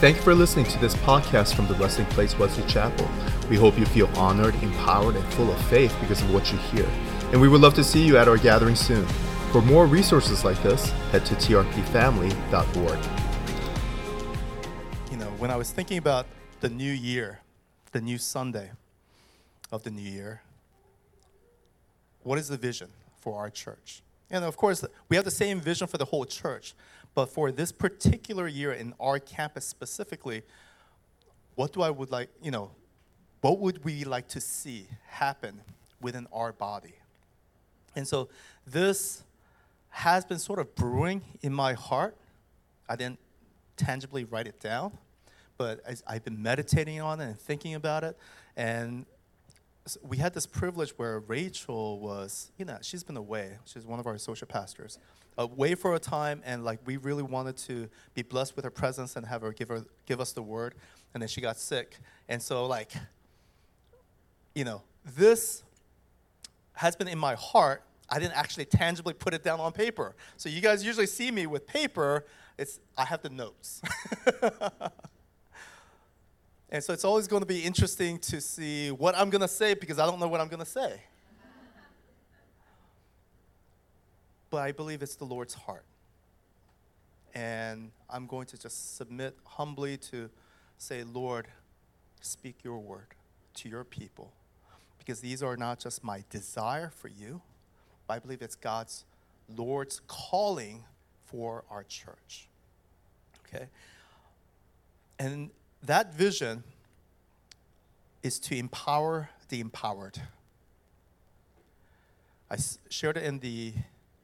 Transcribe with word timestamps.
Thank 0.00 0.16
you 0.16 0.22
for 0.22 0.34
listening 0.34 0.64
to 0.64 0.78
this 0.78 0.94
podcast 0.94 1.54
from 1.54 1.66
the 1.66 1.74
Resting 1.74 2.06
Place 2.06 2.38
Wesley 2.38 2.66
Chapel. 2.66 3.06
We 3.50 3.56
hope 3.56 3.78
you 3.78 3.84
feel 3.84 4.06
honored, 4.16 4.54
empowered, 4.62 5.14
and 5.14 5.24
full 5.34 5.52
of 5.52 5.60
faith 5.66 5.94
because 6.00 6.22
of 6.22 6.32
what 6.32 6.50
you 6.50 6.56
hear. 6.56 6.88
And 7.32 7.38
we 7.38 7.48
would 7.48 7.60
love 7.60 7.74
to 7.74 7.84
see 7.84 8.02
you 8.02 8.16
at 8.16 8.26
our 8.26 8.38
gathering 8.38 8.76
soon. 8.76 9.04
For 9.52 9.60
more 9.60 9.84
resources 9.84 10.42
like 10.42 10.62
this, 10.62 10.88
head 11.12 11.26
to 11.26 11.34
trpfamily.org. 11.34 12.98
You 15.10 15.18
know, 15.18 15.30
when 15.36 15.50
I 15.50 15.56
was 15.56 15.70
thinking 15.70 15.98
about 15.98 16.24
the 16.60 16.70
new 16.70 16.92
year, 16.92 17.40
the 17.92 18.00
new 18.00 18.16
Sunday 18.16 18.70
of 19.70 19.82
the 19.82 19.90
new 19.90 20.00
year, 20.00 20.40
what 22.22 22.38
is 22.38 22.48
the 22.48 22.56
vision 22.56 22.88
for 23.20 23.38
our 23.38 23.50
church? 23.50 24.00
And 24.30 24.46
of 24.46 24.56
course, 24.56 24.82
we 25.10 25.16
have 25.16 25.26
the 25.26 25.30
same 25.30 25.60
vision 25.60 25.86
for 25.86 25.98
the 25.98 26.06
whole 26.06 26.24
church. 26.24 26.74
But 27.14 27.26
for 27.26 27.50
this 27.50 27.72
particular 27.72 28.46
year 28.46 28.72
in 28.72 28.94
our 29.00 29.18
campus 29.18 29.66
specifically, 29.66 30.42
what 31.54 31.72
do 31.72 31.82
I 31.82 31.90
would 31.90 32.10
like, 32.10 32.30
you 32.42 32.50
know, 32.50 32.70
what 33.40 33.58
would 33.58 33.84
we 33.84 34.04
like 34.04 34.28
to 34.28 34.40
see 34.40 34.86
happen 35.08 35.60
within 36.00 36.26
our 36.32 36.52
body? 36.52 36.94
And 37.96 38.06
so 38.06 38.28
this 38.66 39.24
has 39.90 40.24
been 40.24 40.38
sort 40.38 40.58
of 40.58 40.74
brewing 40.74 41.22
in 41.42 41.52
my 41.52 41.72
heart. 41.72 42.16
I 42.88 42.96
didn't 42.96 43.18
tangibly 43.76 44.24
write 44.24 44.46
it 44.46 44.60
down, 44.60 44.96
but 45.58 45.80
I've 46.06 46.24
been 46.24 46.40
meditating 46.40 47.00
on 47.00 47.20
it 47.20 47.24
and 47.24 47.38
thinking 47.38 47.74
about 47.74 48.04
it. 48.04 48.16
And 48.56 49.06
we 50.02 50.18
had 50.18 50.34
this 50.34 50.46
privilege 50.46 50.90
where 50.90 51.20
Rachel 51.20 51.98
was, 51.98 52.52
you 52.58 52.64
know, 52.64 52.78
she's 52.82 53.02
been 53.02 53.16
away. 53.16 53.56
She's 53.64 53.84
one 53.84 53.98
of 53.98 54.06
our 54.06 54.18
social 54.18 54.46
pastors, 54.46 54.98
away 55.38 55.74
for 55.74 55.94
a 55.94 55.98
time, 55.98 56.42
and 56.44 56.64
like 56.64 56.80
we 56.84 56.96
really 56.96 57.22
wanted 57.22 57.56
to 57.58 57.88
be 58.14 58.22
blessed 58.22 58.56
with 58.56 58.64
her 58.64 58.70
presence 58.70 59.16
and 59.16 59.26
have 59.26 59.42
her 59.42 59.52
give 59.52 59.68
her 59.68 59.84
give 60.06 60.20
us 60.20 60.32
the 60.32 60.42
word. 60.42 60.74
And 61.12 61.22
then 61.22 61.28
she 61.28 61.40
got 61.40 61.58
sick, 61.58 61.98
and 62.28 62.40
so 62.40 62.66
like, 62.66 62.92
you 64.54 64.64
know, 64.64 64.82
this 65.16 65.62
has 66.74 66.96
been 66.96 67.08
in 67.08 67.18
my 67.18 67.34
heart. 67.34 67.82
I 68.08 68.18
didn't 68.18 68.36
actually 68.36 68.64
tangibly 68.64 69.14
put 69.14 69.34
it 69.34 69.44
down 69.44 69.60
on 69.60 69.72
paper. 69.72 70.16
So 70.36 70.48
you 70.48 70.60
guys 70.60 70.84
usually 70.84 71.06
see 71.06 71.30
me 71.30 71.46
with 71.46 71.66
paper. 71.66 72.26
It's 72.58 72.80
I 72.96 73.04
have 73.04 73.22
the 73.22 73.30
notes. 73.30 73.82
And 76.72 76.82
so 76.82 76.92
it's 76.92 77.04
always 77.04 77.26
going 77.26 77.40
to 77.42 77.46
be 77.46 77.60
interesting 77.60 78.18
to 78.20 78.40
see 78.40 78.90
what 78.92 79.16
I'm 79.16 79.28
going 79.28 79.40
to 79.40 79.48
say 79.48 79.74
because 79.74 79.98
I 79.98 80.06
don't 80.06 80.20
know 80.20 80.28
what 80.28 80.40
I'm 80.40 80.48
going 80.48 80.60
to 80.60 80.70
say. 80.70 81.00
But 84.50 84.58
I 84.58 84.72
believe 84.72 85.02
it's 85.02 85.14
the 85.14 85.24
Lord's 85.24 85.54
heart. 85.54 85.84
And 87.34 87.92
I'm 88.08 88.26
going 88.26 88.46
to 88.46 88.58
just 88.58 88.96
submit 88.96 89.36
humbly 89.44 89.96
to 90.10 90.28
say, 90.78 91.04
Lord, 91.04 91.46
speak 92.20 92.64
your 92.64 92.78
word 92.78 93.14
to 93.54 93.68
your 93.68 93.84
people. 93.84 94.32
Because 94.98 95.20
these 95.20 95.42
are 95.42 95.56
not 95.56 95.78
just 95.78 96.02
my 96.02 96.24
desire 96.28 96.90
for 96.90 97.08
you, 97.08 97.40
but 98.06 98.14
I 98.14 98.18
believe 98.18 98.42
it's 98.42 98.56
God's, 98.56 99.04
Lord's 99.56 100.00
calling 100.08 100.84
for 101.24 101.64
our 101.70 101.84
church. 101.84 102.48
Okay? 103.46 103.66
And 105.18 105.50
that 105.82 106.14
vision 106.14 106.64
is 108.22 108.38
to 108.40 108.56
empower 108.56 109.30
the 109.48 109.60
empowered. 109.60 110.20
I 112.50 112.56
shared 112.88 113.16
it 113.16 113.24
in 113.24 113.38
the 113.38 113.72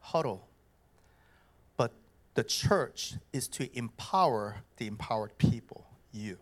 huddle. 0.07 0.49
But 1.77 1.93
the 2.35 2.45
church 2.45 3.15
is 3.33 3.49
to 3.49 3.77
empower 3.77 4.57
the 4.77 4.87
empowered 4.87 5.39
people, 5.39 5.87
you. 6.13 6.39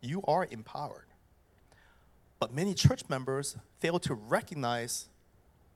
You 0.00 0.22
are 0.26 0.46
empowered. 0.50 1.06
But 2.38 2.54
many 2.54 2.74
church 2.74 3.02
members 3.08 3.56
fail 3.80 3.98
to 4.00 4.14
recognize 4.14 5.08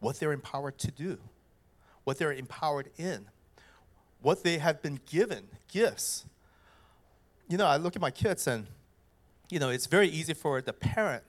what 0.01 0.19
they're 0.19 0.33
empowered 0.33 0.79
to 0.79 0.91
do, 0.91 1.19
what 2.05 2.19
they're 2.19 2.33
empowered 2.33 2.91
in, 2.97 3.27
what 4.23 4.43
they 4.43 4.59
have 4.59 4.83
been 4.83 5.01
given, 5.07 5.49
gifts 5.71 6.25
you 7.49 7.59
know, 7.59 7.67
I 7.67 7.77
look 7.77 7.95
at 7.95 8.03
my 8.03 8.11
kids 8.11 8.47
and, 8.47 8.67
you 9.51 9.59
know, 9.59 9.69
it's 9.69 9.87
very 9.87 10.09
easy 10.09 10.35
for 10.35 10.61
the 10.61 10.73
parent 10.73 11.25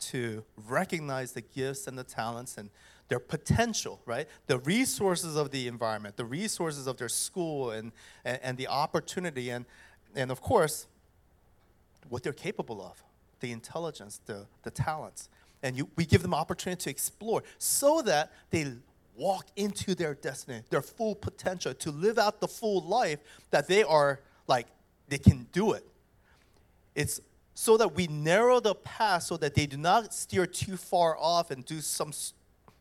to 0.00 0.42
recognize 0.56 1.32
the 1.32 1.42
gifts 1.42 1.86
and 1.86 1.98
the 1.98 2.04
talents 2.04 2.56
and 2.56 2.70
their 3.10 3.18
potential, 3.18 4.00
right? 4.06 4.28
The 4.46 4.58
resources 4.60 5.36
of 5.36 5.50
the 5.50 5.66
environment, 5.66 6.16
the 6.16 6.24
resources 6.24 6.86
of 6.86 6.96
their 6.96 7.08
school, 7.08 7.72
and, 7.72 7.90
and, 8.24 8.38
and, 8.40 8.56
the 8.56 8.68
opportunity, 8.68 9.50
and, 9.50 9.66
and 10.14 10.30
of 10.30 10.40
course, 10.40 10.86
what 12.08 12.22
they're 12.22 12.32
capable 12.32 12.80
of 12.80 13.02
the 13.40 13.50
intelligence, 13.50 14.20
the, 14.26 14.46
the 14.62 14.70
talents. 14.70 15.28
And 15.60 15.76
you, 15.76 15.88
we 15.96 16.06
give 16.06 16.22
them 16.22 16.32
opportunity 16.32 16.84
to 16.84 16.90
explore 16.90 17.42
so 17.58 18.00
that 18.02 18.30
they 18.50 18.74
walk 19.16 19.46
into 19.56 19.96
their 19.96 20.14
destiny, 20.14 20.62
their 20.70 20.80
full 20.80 21.16
potential, 21.16 21.74
to 21.74 21.90
live 21.90 22.16
out 22.16 22.40
the 22.40 22.48
full 22.48 22.80
life 22.82 23.18
that 23.50 23.66
they 23.66 23.82
are 23.82 24.20
like 24.46 24.68
they 25.08 25.18
can 25.18 25.48
do 25.50 25.72
it. 25.72 25.84
It's 26.94 27.20
so 27.54 27.76
that 27.76 27.96
we 27.96 28.06
narrow 28.06 28.60
the 28.60 28.76
path 28.76 29.24
so 29.24 29.36
that 29.38 29.56
they 29.56 29.66
do 29.66 29.76
not 29.76 30.14
steer 30.14 30.46
too 30.46 30.76
far 30.76 31.16
off 31.18 31.50
and 31.50 31.64
do 31.64 31.80
some 31.80 32.12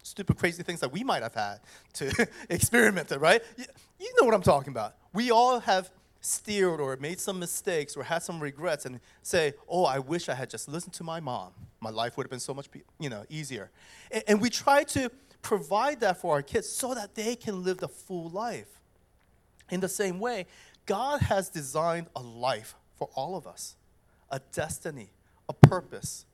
stupid, 0.04 0.38
crazy 0.38 0.64
things 0.64 0.80
that 0.80 0.92
we 0.92 1.04
might 1.04 1.24
have 1.24 1.34
had 1.34 1.60
to 1.94 2.28
experiment 2.50 3.12
it, 3.12 3.20
right? 3.20 3.42
You, 3.58 3.66
know 4.20 4.26
what 4.26 4.34
I'm 4.34 4.42
talking 4.42 4.72
about. 4.72 4.96
We 5.14 5.32
all 5.32 5.60
have 5.60 5.92
steered 6.22 6.80
or 6.80 6.98
made 6.98 7.20
some 7.20 7.40
mistakes 7.40 7.96
or 7.96 8.04
had 8.04 8.24
some 8.24 8.40
regrets 8.40 8.86
and 8.86 9.00
say, 9.22 9.54
oh, 9.68 9.86
I 9.86 10.00
wish 10.00 10.28
I 10.28 10.34
had 10.34 10.50
just 10.50 10.68
listened 10.68 10.94
to 10.96 11.04
my 11.04 11.20
mom. 11.20 11.52
My 11.80 11.90
life 11.90 12.18
would 12.18 12.26
have 12.26 12.30
been 12.30 12.40
so 12.40 12.54
much 12.54 12.68
you 13.00 13.10
know, 13.10 13.24
easier. 13.30 13.72
And, 14.12 14.24
and 14.28 14.42
we 14.42 14.50
try 14.50 14.84
to 14.86 15.10
provide 15.42 16.02
that 16.02 16.20
for 16.20 16.34
our 16.34 16.42
kids 16.42 16.68
so 16.68 16.94
that 16.94 17.16
they 17.16 17.36
can 17.36 17.64
live 17.64 17.78
the 17.78 17.88
full 17.88 18.30
life. 18.30 18.80
In 19.70 19.80
the 19.80 19.90
same 19.90 20.20
way, 20.20 20.48
God 20.86 21.22
has 21.22 21.50
designed 21.50 22.08
a 22.16 22.22
life 22.22 22.76
for 22.96 23.10
all 23.14 23.38
of 23.38 23.48
us, 23.48 23.76
a 24.30 24.42
destiny, 24.52 25.12
a 25.48 25.54
purpose. 25.54 26.26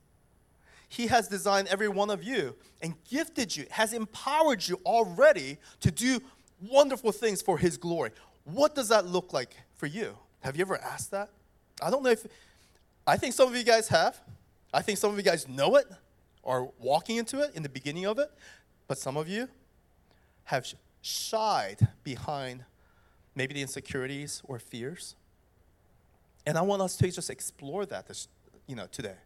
He 0.88 1.08
has 1.08 1.28
designed 1.28 1.68
every 1.68 1.88
one 1.88 2.10
of 2.10 2.22
you 2.22 2.54
and 2.80 2.94
gifted 3.08 3.56
you, 3.56 3.66
has 3.70 3.92
empowered 3.92 4.66
you 4.66 4.80
already 4.86 5.58
to 5.80 5.90
do 5.90 6.20
wonderful 6.60 7.12
things 7.12 7.42
for 7.42 7.58
His 7.58 7.76
glory. 7.76 8.10
What 8.44 8.74
does 8.74 8.88
that 8.88 9.06
look 9.06 9.32
like 9.32 9.56
for 9.74 9.86
you? 9.86 10.16
Have 10.40 10.56
you 10.56 10.62
ever 10.62 10.78
asked 10.78 11.10
that? 11.10 11.30
I 11.82 11.90
don't 11.90 12.02
know 12.02 12.10
if, 12.10 12.26
I 13.06 13.16
think 13.16 13.34
some 13.34 13.48
of 13.48 13.56
you 13.56 13.64
guys 13.64 13.88
have. 13.88 14.20
I 14.72 14.82
think 14.82 14.98
some 14.98 15.10
of 15.10 15.16
you 15.16 15.22
guys 15.22 15.48
know 15.48 15.76
it 15.76 15.86
or 16.42 16.72
walking 16.78 17.16
into 17.16 17.40
it 17.40 17.54
in 17.54 17.62
the 17.62 17.68
beginning 17.68 18.06
of 18.06 18.18
it, 18.18 18.30
but 18.86 18.98
some 18.98 19.16
of 19.16 19.28
you 19.28 19.48
have 20.44 20.66
shied 21.02 21.88
behind 22.04 22.64
maybe 23.34 23.54
the 23.54 23.62
insecurities 23.62 24.42
or 24.44 24.58
fears. 24.58 25.16
And 26.46 26.56
I 26.56 26.62
want 26.62 26.82
us 26.82 26.96
to 26.96 27.10
just 27.10 27.28
explore 27.28 27.84
that 27.86 28.06
this, 28.06 28.28
you 28.66 28.76
know, 28.76 28.86
today. 28.86 29.16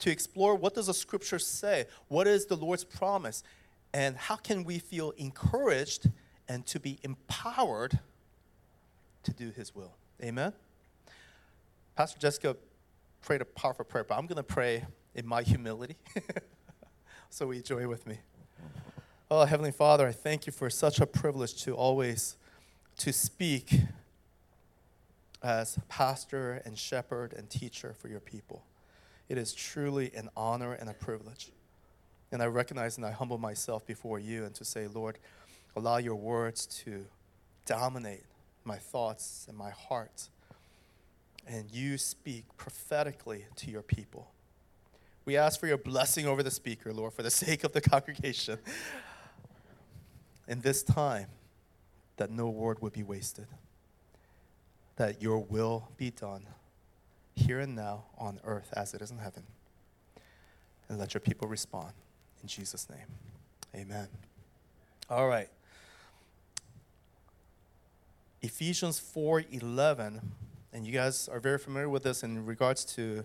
To 0.00 0.10
explore 0.10 0.54
what 0.54 0.74
does 0.74 0.86
the 0.86 0.94
scripture 0.94 1.38
say? 1.38 1.86
What 2.08 2.26
is 2.26 2.46
the 2.46 2.56
Lord's 2.56 2.84
promise? 2.84 3.42
And 3.92 4.16
how 4.16 4.36
can 4.36 4.64
we 4.64 4.78
feel 4.78 5.12
encouraged 5.12 6.10
and 6.48 6.66
to 6.66 6.80
be 6.80 6.98
empowered 7.02 7.98
to 9.22 9.32
do 9.32 9.50
his 9.50 9.74
will? 9.74 9.94
Amen. 10.22 10.52
Pastor 11.96 12.18
Jessica 12.18 12.56
prayed 13.22 13.40
a 13.40 13.44
powerful 13.44 13.84
prayer, 13.84 14.04
but 14.04 14.16
I'm 14.18 14.26
going 14.26 14.36
to 14.36 14.42
pray 14.42 14.84
in 15.14 15.26
my 15.26 15.42
humility. 15.42 15.96
so 17.30 17.46
we 17.46 17.62
join 17.62 17.88
with 17.88 18.06
me. 18.06 18.18
Oh, 19.30 19.44
Heavenly 19.44 19.70
Father, 19.70 20.06
I 20.06 20.12
thank 20.12 20.46
you 20.46 20.52
for 20.52 20.68
such 20.68 21.00
a 21.00 21.06
privilege 21.06 21.62
to 21.62 21.74
always 21.74 22.36
to 22.98 23.12
speak 23.12 23.80
as 25.42 25.78
pastor 25.88 26.62
and 26.64 26.78
shepherd 26.78 27.32
and 27.32 27.48
teacher 27.48 27.94
for 27.98 28.08
your 28.08 28.20
people. 28.20 28.64
It 29.28 29.38
is 29.38 29.52
truly 29.52 30.12
an 30.14 30.28
honor 30.36 30.74
and 30.74 30.88
a 30.88 30.94
privilege. 30.94 31.50
And 32.30 32.42
I 32.42 32.46
recognize 32.46 32.96
and 32.96 33.06
I 33.06 33.10
humble 33.10 33.38
myself 33.38 33.86
before 33.86 34.18
you 34.18 34.44
and 34.44 34.54
to 34.56 34.64
say, 34.64 34.86
Lord, 34.86 35.18
allow 35.76 35.98
your 35.98 36.16
words 36.16 36.66
to 36.84 37.06
dominate 37.66 38.24
my 38.64 38.76
thoughts 38.76 39.46
and 39.48 39.56
my 39.56 39.70
heart. 39.70 40.28
And 41.46 41.70
you 41.70 41.98
speak 41.98 42.44
prophetically 42.56 43.46
to 43.56 43.70
your 43.70 43.82
people. 43.82 44.30
We 45.24 45.36
ask 45.36 45.58
for 45.58 45.66
your 45.66 45.78
blessing 45.78 46.26
over 46.26 46.42
the 46.42 46.50
speaker, 46.50 46.92
Lord, 46.92 47.12
for 47.12 47.22
the 47.22 47.30
sake 47.44 47.64
of 47.64 47.72
the 47.72 47.80
congregation. 47.80 48.58
In 50.46 50.60
this 50.60 50.82
time, 50.82 51.26
that 52.16 52.30
no 52.30 52.48
word 52.48 52.80
would 52.80 52.92
be 52.92 53.02
wasted, 53.02 53.46
that 54.96 55.22
your 55.22 55.38
will 55.38 55.88
be 55.96 56.10
done 56.10 56.46
here 57.34 57.60
and 57.60 57.74
now 57.74 58.04
on 58.18 58.40
earth 58.44 58.72
as 58.76 58.94
it 58.94 59.02
is 59.02 59.10
in 59.10 59.18
heaven. 59.18 59.44
And 60.88 60.98
let 60.98 61.14
your 61.14 61.20
people 61.20 61.48
respond. 61.48 61.92
In 62.42 62.48
Jesus' 62.48 62.88
name, 62.90 63.06
amen. 63.74 64.08
All 65.08 65.28
right. 65.28 65.48
Ephesians 68.42 69.00
4:11 69.00 70.20
and 70.74 70.86
you 70.86 70.92
guys 70.92 71.28
are 71.28 71.40
very 71.40 71.56
familiar 71.56 71.88
with 71.88 72.02
this 72.02 72.22
in 72.22 72.44
regards 72.44 72.84
to 72.84 73.24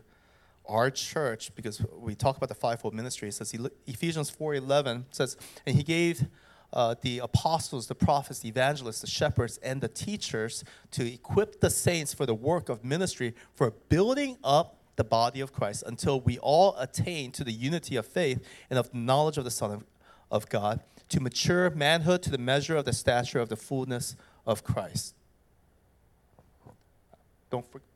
our 0.68 0.92
church 0.92 1.54
because 1.56 1.84
we 1.98 2.14
talk 2.16 2.38
about 2.38 2.48
the 2.48 2.56
fivefold 2.56 2.94
ministry. 2.94 3.28
It 3.28 3.34
says 3.34 3.54
Ephesians 3.88 4.30
4:11 4.32 5.06
says, 5.10 5.36
and 5.66 5.76
he 5.76 5.84
gave 5.84 6.28
uh, 6.74 6.96
the 7.02 7.20
apostles, 7.20 7.88
the 7.88 7.96
prophets, 7.96 8.40
the 8.40 8.50
evangelists, 8.50 9.02
the 9.02 9.08
shepherds, 9.08 9.58
and 9.64 9.82
the 9.82 9.88
teachers 9.88 10.64
to 10.92 11.12
equip 11.12 11.60
the 11.60 11.70
saints 11.70 12.14
for 12.14 12.26
the 12.26 12.34
work 12.34 12.70
of 12.70 12.84
ministry 12.84 13.34
for 13.56 13.72
building 13.90 14.38
up 14.44 14.78
the 14.96 15.04
body 15.04 15.40
of 15.40 15.54
Christ 15.54 15.84
until 15.88 16.20
we 16.20 16.38
all 16.40 16.76
attain 16.78 17.32
to 17.32 17.44
the 17.44 17.54
unity 17.54 17.96
of 17.96 18.06
faith 18.06 18.46
and 18.70 18.78
of 18.78 18.94
knowledge 18.94 19.38
of 19.38 19.46
the 19.46 19.52
Son 19.52 19.72
of, 19.72 19.86
of 20.30 20.50
God, 20.50 20.82
to 21.08 21.20
mature 21.20 21.70
manhood 21.72 22.22
to 22.24 22.30
the 22.30 22.38
measure 22.38 22.76
of 22.76 22.86
the 22.86 22.94
stature 22.94 23.40
of 23.40 23.50
the 23.50 23.56
fullness 23.56 24.16
of 24.46 24.64
Christ. 24.64 25.16
Don't 27.50 27.66
forget, 27.66 27.88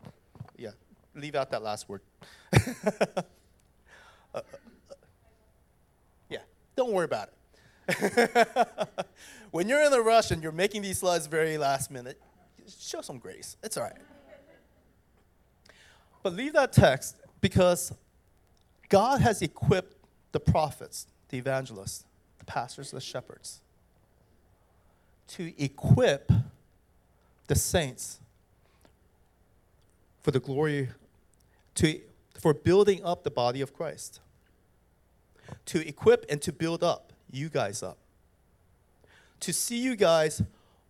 yeah, 0.57 0.69
leave 1.13 1.35
out 1.35 1.51
that 1.51 1.61
last 1.61 1.87
word. 1.87 2.01
uh, 2.53 3.21
uh, 4.33 4.41
yeah, 6.29 6.39
don't 6.75 6.91
worry 6.91 7.05
about 7.05 7.27
it. 7.27 7.33
when 9.51 9.67
you're 9.67 9.83
in 9.83 9.93
a 9.93 10.01
rush 10.01 10.31
and 10.31 10.41
you're 10.41 10.51
making 10.51 10.81
these 10.81 10.99
slides 10.99 11.27
very 11.27 11.57
last 11.57 11.91
minute, 11.91 12.19
show 12.79 13.01
some 13.01 13.17
grace. 13.17 13.57
It's 13.63 13.77
all 13.77 13.83
right. 13.83 13.97
But 16.21 16.33
leave 16.33 16.53
that 16.53 16.71
text 16.71 17.17
because 17.41 17.93
God 18.89 19.21
has 19.21 19.41
equipped 19.41 19.97
the 20.31 20.39
prophets, 20.39 21.07
the 21.29 21.37
evangelists, 21.37 22.05
the 22.39 22.45
pastors, 22.45 22.91
the 22.91 23.01
shepherds 23.01 23.59
to 25.27 25.53
equip 25.57 26.31
the 27.47 27.55
saints 27.55 28.19
for 30.21 30.31
the 30.31 30.39
glory 30.39 30.89
to 31.75 32.01
for 32.39 32.53
building 32.53 33.03
up 33.03 33.23
the 33.23 33.31
body 33.31 33.61
of 33.61 33.73
Christ. 33.73 34.19
To 35.67 35.87
equip 35.87 36.25
and 36.29 36.41
to 36.41 36.51
build 36.51 36.83
up 36.83 37.12
you 37.33 37.49
guys 37.49 37.83
up. 37.83 37.97
To 39.41 39.51
see 39.51 39.77
you 39.77 39.95
guys 39.95 40.41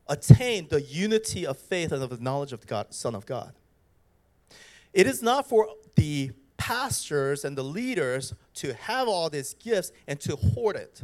attain 0.07 0.67
the 0.69 0.81
unity 0.81 1.45
of 1.45 1.57
faith 1.57 1.91
and 1.91 2.03
of 2.03 2.09
the 2.09 2.23
knowledge 2.23 2.53
of 2.53 2.61
the 2.61 2.67
God, 2.67 2.93
Son 2.93 3.15
of 3.15 3.25
God. 3.25 3.53
It 4.93 5.07
is 5.07 5.23
not 5.23 5.47
for 5.47 5.69
the 5.95 6.31
pastors 6.57 7.43
and 7.43 7.57
the 7.57 7.63
leaders 7.63 8.33
to 8.55 8.73
have 8.73 9.07
all 9.07 9.29
these 9.29 9.53
gifts 9.55 9.91
and 10.07 10.19
to 10.21 10.35
hoard 10.35 10.75
it. 10.75 11.01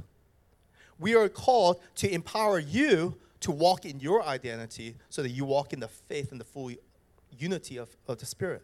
We 0.99 1.15
are 1.15 1.29
called 1.29 1.81
to 1.95 2.11
empower 2.11 2.59
you 2.59 3.17
to 3.39 3.51
walk 3.51 3.85
in 3.85 3.99
your 3.99 4.21
identity 4.23 4.95
so 5.09 5.23
that 5.23 5.29
you 5.29 5.45
walk 5.45 5.73
in 5.73 5.79
the 5.79 5.87
faith 5.87 6.31
and 6.31 6.39
the 6.39 6.45
full 6.45 6.71
unity 7.37 7.77
of, 7.77 7.89
of 8.07 8.17
the 8.17 8.25
Spirit. 8.25 8.63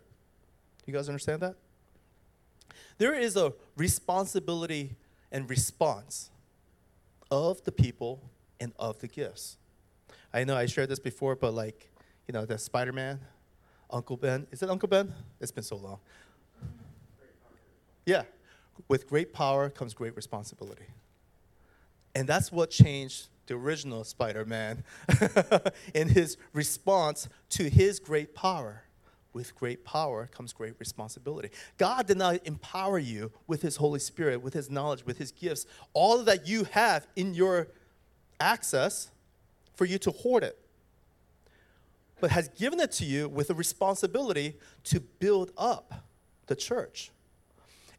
You 0.85 0.93
guys 0.93 1.07
understand 1.07 1.41
that? 1.41 1.55
There 2.97 3.13
is 3.13 3.35
a 3.35 3.53
responsibility 3.75 4.95
and 5.31 5.49
response 5.49 6.29
of 7.35 7.61
the 7.65 7.71
people 7.71 8.21
and 8.61 8.71
of 8.79 8.97
the 8.99 9.09
gifts. 9.09 9.57
I 10.33 10.45
know 10.45 10.55
I 10.55 10.67
shared 10.67 10.87
this 10.87 10.99
before, 10.99 11.35
but 11.35 11.53
like, 11.53 11.91
you 12.27 12.31
know, 12.31 12.45
the 12.45 12.57
Spider 12.57 12.93
Man, 12.93 13.19
Uncle 13.89 14.15
Ben. 14.15 14.47
Is 14.51 14.63
it 14.63 14.69
Uncle 14.69 14.87
Ben? 14.87 15.13
It's 15.41 15.51
been 15.51 15.63
so 15.63 15.75
long. 15.75 15.99
Yeah. 18.05 18.23
With 18.87 19.07
great 19.07 19.33
power 19.33 19.69
comes 19.69 19.93
great 19.93 20.15
responsibility. 20.15 20.85
And 22.15 22.25
that's 22.25 22.53
what 22.53 22.69
changed 22.69 23.27
the 23.47 23.55
original 23.55 24.05
Spider 24.05 24.45
Man 24.45 24.85
in 25.93 26.07
his 26.07 26.37
response 26.53 27.27
to 27.49 27.69
his 27.69 27.99
great 27.99 28.33
power. 28.33 28.83
With 29.35 29.53
great 29.53 29.83
power 29.83 30.29
comes 30.33 30.53
great 30.53 30.75
responsibility. 30.79 31.49
God 31.77 32.07
did 32.07 32.17
not 32.17 32.39
empower 32.47 32.97
you 32.97 33.33
with 33.47 33.61
his 33.61 33.75
Holy 33.75 33.99
Spirit, 33.99 34.41
with 34.41 34.53
his 34.53 34.69
knowledge, 34.69 35.05
with 35.05 35.17
his 35.17 35.33
gifts, 35.33 35.65
all 35.91 36.23
that 36.23 36.47
you 36.47 36.63
have 36.71 37.05
in 37.17 37.33
your 37.33 37.67
access 38.39 39.11
for 39.73 39.83
you 39.83 39.97
to 39.97 40.11
hoard 40.11 40.43
it, 40.43 40.57
but 42.21 42.31
has 42.31 42.47
given 42.47 42.79
it 42.79 42.93
to 42.93 43.03
you 43.03 43.27
with 43.27 43.49
a 43.49 43.53
responsibility 43.53 44.55
to 44.85 45.01
build 45.01 45.51
up 45.57 46.05
the 46.47 46.55
church. 46.55 47.11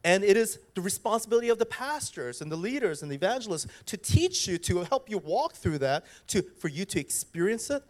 And 0.02 0.24
it 0.24 0.38
is 0.38 0.58
the 0.74 0.80
responsibility 0.80 1.50
of 1.50 1.58
the 1.58 1.66
pastors 1.66 2.40
and 2.40 2.50
the 2.50 2.56
leaders 2.56 3.02
and 3.02 3.10
the 3.10 3.16
evangelists 3.16 3.66
to 3.84 3.98
teach 3.98 4.48
you, 4.48 4.56
to 4.56 4.84
help 4.84 5.10
you 5.10 5.18
walk 5.18 5.52
through 5.52 5.78
that, 5.80 6.06
to, 6.28 6.40
for 6.40 6.68
you 6.68 6.86
to 6.86 6.98
experience 6.98 7.68
it 7.68 7.82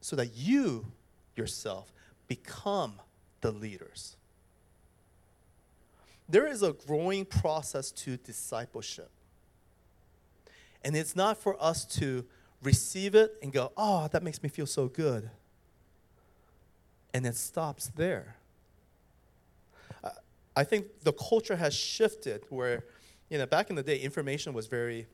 so 0.00 0.16
that 0.16 0.34
you 0.34 0.84
yourself 1.36 1.92
become 2.28 2.94
the 3.40 3.50
leaders. 3.50 4.16
There 6.28 6.46
is 6.46 6.62
a 6.62 6.72
growing 6.72 7.24
process 7.24 7.90
to 7.92 8.16
discipleship. 8.18 9.10
And 10.84 10.94
it's 10.94 11.16
not 11.16 11.38
for 11.38 11.60
us 11.62 11.84
to 11.96 12.24
receive 12.62 13.14
it 13.14 13.34
and 13.42 13.52
go, 13.52 13.72
oh, 13.76 14.08
that 14.08 14.22
makes 14.22 14.42
me 14.42 14.48
feel 14.48 14.66
so 14.66 14.88
good. 14.88 15.30
And 17.14 17.26
it 17.26 17.34
stops 17.34 17.90
there. 17.96 18.36
I 20.58 20.64
think 20.64 21.04
the 21.04 21.12
culture 21.12 21.54
has 21.54 21.72
shifted 21.72 22.42
where, 22.48 22.84
you 23.30 23.38
know, 23.38 23.46
back 23.46 23.70
in 23.70 23.76
the 23.76 23.82
day, 23.84 23.96
information 23.96 24.52
was 24.52 24.66
very 24.66 25.06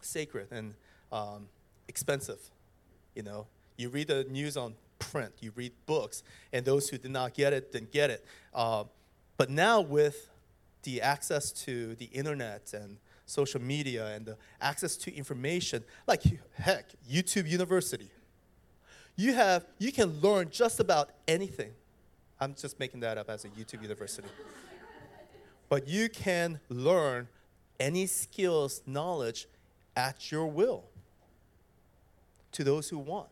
sacred 0.00 0.46
and 0.52 0.74
um, 1.10 1.48
expensive. 1.88 2.38
You 3.16 3.24
know, 3.24 3.48
you 3.76 3.88
read 3.88 4.06
the 4.06 4.22
news 4.30 4.56
on 4.56 4.76
print, 4.98 5.32
you 5.40 5.52
read 5.54 5.72
books, 5.86 6.22
and 6.52 6.64
those 6.64 6.88
who 6.88 6.98
did 6.98 7.10
not 7.10 7.34
get 7.34 7.52
it 7.52 7.72
didn't 7.72 7.92
get 7.92 8.10
it. 8.10 8.24
Uh, 8.54 8.84
but 9.36 9.50
now 9.50 9.80
with 9.80 10.30
the 10.82 11.00
access 11.00 11.52
to 11.52 11.94
the 11.96 12.06
internet 12.06 12.72
and 12.72 12.98
social 13.26 13.60
media 13.60 14.06
and 14.08 14.26
the 14.26 14.36
access 14.60 14.96
to 14.96 15.14
information, 15.14 15.84
like 16.06 16.22
heck, 16.54 16.86
YouTube 17.10 17.48
University, 17.48 18.10
you 19.16 19.34
have 19.34 19.66
you 19.78 19.92
can 19.92 20.20
learn 20.20 20.48
just 20.50 20.80
about 20.80 21.10
anything 21.26 21.72
I'm 22.40 22.54
just 22.54 22.78
making 22.78 23.00
that 23.00 23.18
up 23.18 23.28
as 23.28 23.44
a 23.44 23.48
YouTube 23.48 23.82
university. 23.82 24.28
but 25.68 25.88
you 25.88 26.08
can 26.08 26.60
learn 26.68 27.28
any 27.80 28.06
skills, 28.06 28.82
knowledge 28.86 29.48
at 29.96 30.30
your 30.30 30.46
will 30.46 30.84
to 32.52 32.64
those 32.64 32.88
who 32.88 32.98
want. 32.98 33.28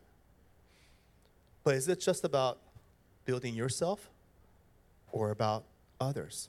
But 1.67 1.75
is 1.75 1.89
it 1.89 1.99
just 1.99 2.23
about 2.23 2.59
building 3.25 3.53
yourself 3.53 4.09
or 5.11 5.31
about 5.31 5.65
others? 5.99 6.47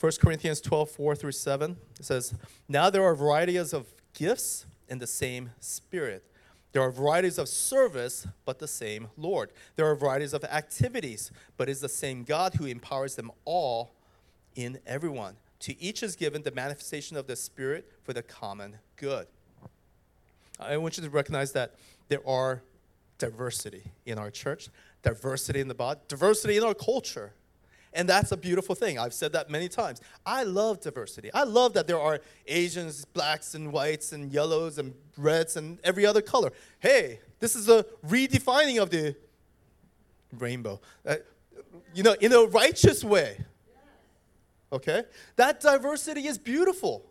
1 0.00 0.12
Corinthians 0.18 0.62
12, 0.62 0.88
4 0.88 1.14
through 1.16 1.32
7, 1.32 1.76
it 2.00 2.06
says, 2.06 2.32
Now 2.66 2.88
there 2.88 3.04
are 3.04 3.14
varieties 3.14 3.74
of 3.74 3.88
gifts 4.14 4.64
in 4.88 5.00
the 5.00 5.06
same 5.06 5.50
Spirit 5.60 6.24
there 6.72 6.82
are 6.82 6.90
varieties 6.90 7.38
of 7.38 7.48
service, 7.48 8.26
but 8.44 8.58
the 8.58 8.68
same 8.68 9.08
Lord. 9.16 9.50
There 9.76 9.86
are 9.86 9.94
varieties 9.94 10.34
of 10.34 10.44
activities, 10.44 11.30
but 11.56 11.70
it's 11.70 11.80
the 11.80 11.88
same 11.88 12.22
God 12.22 12.54
who 12.54 12.66
empowers 12.66 13.16
them 13.16 13.30
all 13.46 13.94
in 14.54 14.78
everyone. 14.86 15.36
To 15.60 15.80
each 15.80 16.02
is 16.02 16.16
given 16.16 16.42
the 16.42 16.50
manifestation 16.50 17.16
of 17.16 17.26
the 17.26 17.36
Spirit 17.36 17.90
for 18.02 18.12
the 18.12 18.22
common 18.22 18.76
good. 18.96 19.26
I 20.58 20.76
want 20.76 20.96
you 20.96 21.02
to 21.02 21.10
recognize 21.10 21.52
that 21.52 21.74
there 22.08 22.26
are 22.26 22.62
diversity 23.18 23.92
in 24.04 24.18
our 24.18 24.30
church, 24.30 24.68
diversity 25.02 25.60
in 25.60 25.68
the 25.68 25.74
body, 25.74 26.00
diversity 26.08 26.56
in 26.56 26.62
our 26.62 26.74
culture. 26.74 27.32
And 27.92 28.06
that's 28.06 28.30
a 28.30 28.36
beautiful 28.36 28.74
thing. 28.74 28.98
I've 28.98 29.14
said 29.14 29.32
that 29.32 29.48
many 29.48 29.68
times. 29.68 30.02
I 30.26 30.42
love 30.42 30.80
diversity. 30.82 31.32
I 31.32 31.44
love 31.44 31.72
that 31.74 31.86
there 31.86 31.98
are 31.98 32.20
Asians, 32.46 33.06
blacks, 33.06 33.54
and 33.54 33.72
whites, 33.72 34.12
and 34.12 34.30
yellows, 34.30 34.76
and 34.76 34.92
reds, 35.16 35.56
and 35.56 35.78
every 35.82 36.04
other 36.04 36.20
color. 36.20 36.52
Hey, 36.78 37.20
this 37.40 37.56
is 37.56 37.70
a 37.70 37.86
redefining 38.06 38.82
of 38.82 38.90
the 38.90 39.16
rainbow. 40.38 40.80
Uh, 41.06 41.16
you 41.94 42.02
know, 42.02 42.14
in 42.20 42.32
a 42.34 42.42
righteous 42.42 43.02
way. 43.02 43.38
Okay? 44.70 45.04
That 45.36 45.60
diversity 45.60 46.26
is 46.26 46.36
beautiful. 46.36 47.06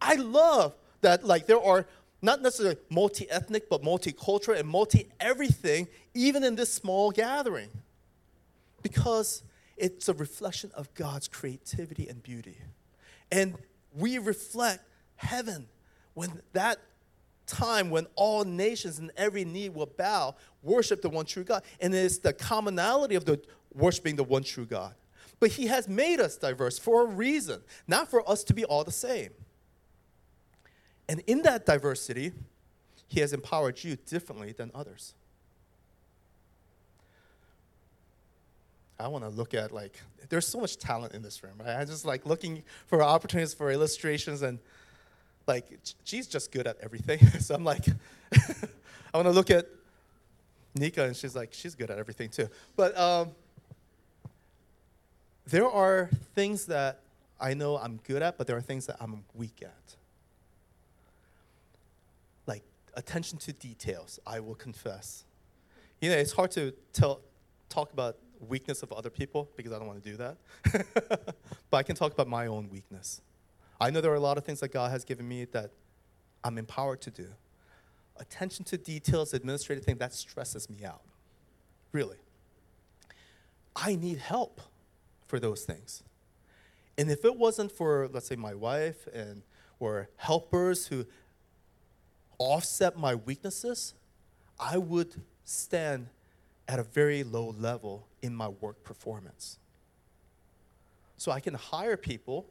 I 0.00 0.14
love 0.14 0.74
that, 1.02 1.24
like, 1.24 1.46
there 1.46 1.60
are 1.60 1.86
not 2.26 2.42
necessarily 2.42 2.76
multi 2.90 3.30
ethnic, 3.30 3.70
but 3.70 3.82
multicultural 3.82 4.58
and 4.58 4.68
multi 4.68 5.08
everything, 5.20 5.86
even 6.12 6.42
in 6.42 6.56
this 6.56 6.72
small 6.72 7.12
gathering. 7.12 7.70
Because 8.82 9.44
it's 9.76 10.08
a 10.08 10.12
reflection 10.12 10.72
of 10.74 10.92
God's 10.94 11.28
creativity 11.28 12.08
and 12.08 12.20
beauty. 12.22 12.58
And 13.30 13.54
we 13.96 14.18
reflect 14.18 14.82
heaven 15.14 15.68
when 16.14 16.42
that 16.52 16.78
time 17.46 17.90
when 17.90 18.08
all 18.16 18.42
nations 18.42 18.98
and 18.98 19.12
every 19.16 19.44
knee 19.44 19.68
will 19.68 19.86
bow, 19.96 20.34
worship 20.64 21.02
the 21.02 21.08
one 21.08 21.26
true 21.26 21.44
God. 21.44 21.62
And 21.80 21.94
it's 21.94 22.18
the 22.18 22.32
commonality 22.32 23.14
of 23.14 23.24
the 23.24 23.40
worshiping 23.72 24.16
the 24.16 24.24
one 24.24 24.42
true 24.42 24.66
God. 24.66 24.94
But 25.38 25.50
He 25.50 25.66
has 25.68 25.86
made 25.88 26.18
us 26.18 26.36
diverse 26.36 26.76
for 26.76 27.02
a 27.02 27.06
reason, 27.06 27.62
not 27.86 28.10
for 28.10 28.28
us 28.28 28.42
to 28.44 28.54
be 28.54 28.64
all 28.64 28.82
the 28.82 28.90
same. 28.90 29.30
And 31.08 31.20
in 31.26 31.42
that 31.42 31.66
diversity, 31.66 32.32
He 33.08 33.20
has 33.20 33.32
empowered 33.32 33.82
you 33.84 33.96
differently 33.96 34.52
than 34.52 34.70
others. 34.74 35.14
I 38.98 39.08
want 39.08 39.24
to 39.24 39.30
look 39.30 39.54
at 39.54 39.72
like 39.72 40.00
there's 40.28 40.46
so 40.46 40.58
much 40.58 40.78
talent 40.78 41.14
in 41.14 41.22
this 41.22 41.42
room, 41.42 41.54
right? 41.58 41.76
I 41.76 41.84
just 41.84 42.04
like 42.04 42.24
looking 42.26 42.62
for 42.86 43.02
opportunities 43.02 43.54
for 43.54 43.70
illustrations 43.70 44.42
and 44.42 44.58
like 45.46 45.66
she's 46.04 46.26
just 46.26 46.50
good 46.50 46.66
at 46.66 46.76
everything. 46.80 47.24
so 47.40 47.54
I'm 47.54 47.64
like 47.64 47.86
I 48.32 49.16
want 49.16 49.26
to 49.26 49.32
look 49.32 49.50
at 49.50 49.66
Nika 50.74 51.04
and 51.04 51.16
she's 51.16 51.36
like 51.36 51.52
she's 51.52 51.74
good 51.74 51.90
at 51.90 51.98
everything 51.98 52.30
too. 52.30 52.48
But 52.74 52.96
um, 52.98 53.30
there 55.46 55.68
are 55.68 56.10
things 56.34 56.66
that 56.66 57.00
I 57.40 57.54
know 57.54 57.76
I'm 57.76 58.00
good 58.06 58.22
at, 58.22 58.38
but 58.38 58.46
there 58.46 58.56
are 58.56 58.62
things 58.62 58.86
that 58.86 58.96
I'm 59.00 59.24
weak 59.34 59.62
at. 59.62 59.96
Like 62.46 62.62
attention 62.96 63.38
to 63.38 63.52
details, 63.52 64.18
I 64.26 64.40
will 64.40 64.54
confess. 64.54 65.24
You 66.00 66.10
know, 66.10 66.16
it's 66.16 66.32
hard 66.32 66.50
to 66.52 66.72
tell, 66.92 67.20
talk 67.68 67.92
about 67.92 68.16
weakness 68.40 68.82
of 68.82 68.92
other 68.92 69.10
people 69.10 69.50
because 69.56 69.72
I 69.72 69.78
don't 69.78 69.86
want 69.86 70.02
to 70.02 70.10
do 70.10 70.16
that. 70.16 70.36
but 71.70 71.76
I 71.76 71.82
can 71.82 71.94
talk 71.94 72.12
about 72.12 72.28
my 72.28 72.46
own 72.46 72.68
weakness. 72.68 73.20
I 73.80 73.90
know 73.90 74.00
there 74.00 74.12
are 74.12 74.16
a 74.16 74.20
lot 74.20 74.38
of 74.38 74.44
things 74.44 74.60
that 74.60 74.72
God 74.72 74.90
has 74.90 75.04
given 75.04 75.28
me 75.28 75.44
that 75.46 75.70
I'm 76.42 76.58
empowered 76.58 77.00
to 77.02 77.10
do. 77.10 77.28
Attention 78.16 78.64
to 78.66 78.78
details, 78.78 79.34
administrative 79.34 79.84
thing, 79.84 79.98
that 79.98 80.14
stresses 80.14 80.70
me 80.70 80.84
out. 80.84 81.02
Really. 81.92 82.16
I 83.74 83.94
need 83.94 84.18
help 84.18 84.62
for 85.26 85.38
those 85.38 85.64
things. 85.64 86.02
And 86.96 87.10
if 87.10 87.24
it 87.24 87.36
wasn't 87.36 87.72
for, 87.72 88.08
let's 88.10 88.26
say, 88.26 88.36
my 88.36 88.54
wife 88.54 89.06
and 89.12 89.42
or 89.78 90.08
helpers 90.16 90.86
who 90.86 91.04
offset 92.38 92.98
my 92.98 93.14
weaknesses, 93.14 93.94
I 94.58 94.78
would 94.78 95.14
stand 95.44 96.08
at 96.68 96.78
a 96.78 96.82
very 96.82 97.22
low 97.22 97.54
level 97.58 98.06
in 98.22 98.34
my 98.34 98.48
work 98.48 98.82
performance. 98.82 99.58
So 101.16 101.32
I 101.32 101.40
can 101.40 101.54
hire 101.54 101.96
people 101.96 102.46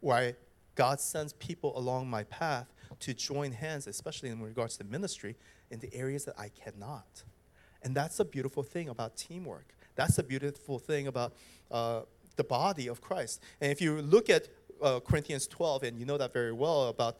where 0.00 0.36
God 0.74 1.00
sends 1.00 1.32
people 1.34 1.76
along 1.78 2.08
my 2.08 2.24
path 2.24 2.72
to 3.00 3.14
join 3.14 3.52
hands, 3.52 3.86
especially 3.86 4.28
in 4.28 4.42
regards 4.42 4.76
to 4.78 4.84
ministry, 4.84 5.36
in 5.70 5.80
the 5.80 5.92
areas 5.94 6.24
that 6.26 6.38
I 6.38 6.50
cannot. 6.50 7.24
And 7.82 7.94
that's 7.94 8.20
a 8.20 8.24
beautiful 8.24 8.62
thing 8.62 8.88
about 8.88 9.16
teamwork. 9.16 9.74
That's 9.94 10.18
a 10.18 10.22
beautiful 10.22 10.78
thing 10.78 11.06
about 11.06 11.34
uh, 11.70 12.02
the 12.36 12.44
body 12.44 12.88
of 12.88 13.00
Christ. 13.00 13.40
And 13.60 13.70
if 13.70 13.80
you 13.80 14.00
look 14.02 14.30
at 14.30 14.48
uh, 14.82 15.00
Corinthians 15.00 15.46
12, 15.46 15.84
and 15.84 15.98
you 15.98 16.04
know 16.04 16.18
that 16.18 16.32
very 16.32 16.52
well 16.52 16.88
about, 16.88 17.18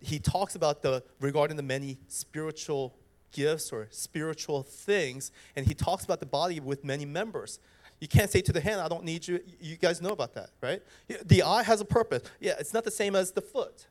he 0.00 0.18
talks 0.18 0.54
about 0.54 0.82
the 0.82 1.02
regarding 1.20 1.56
the 1.56 1.62
many 1.62 1.98
spiritual 2.08 2.96
gifts 3.32 3.72
or 3.72 3.88
spiritual 3.90 4.62
things, 4.62 5.30
and 5.56 5.66
he 5.66 5.74
talks 5.74 6.04
about 6.04 6.20
the 6.20 6.26
body 6.26 6.60
with 6.60 6.84
many 6.84 7.04
members. 7.04 7.58
You 8.00 8.08
can't 8.08 8.30
say 8.30 8.40
to 8.40 8.52
the 8.52 8.60
hand, 8.60 8.80
I 8.80 8.88
don't 8.88 9.04
need 9.04 9.28
you. 9.28 9.40
You 9.60 9.76
guys 9.76 10.00
know 10.00 10.10
about 10.10 10.34
that, 10.34 10.50
right? 10.62 10.82
The 11.24 11.42
eye 11.42 11.62
has 11.62 11.80
a 11.80 11.84
purpose. 11.84 12.22
Yeah, 12.40 12.54
it's 12.58 12.72
not 12.72 12.84
the 12.84 12.90
same 12.90 13.14
as 13.14 13.32
the 13.32 13.42
foot, 13.42 13.86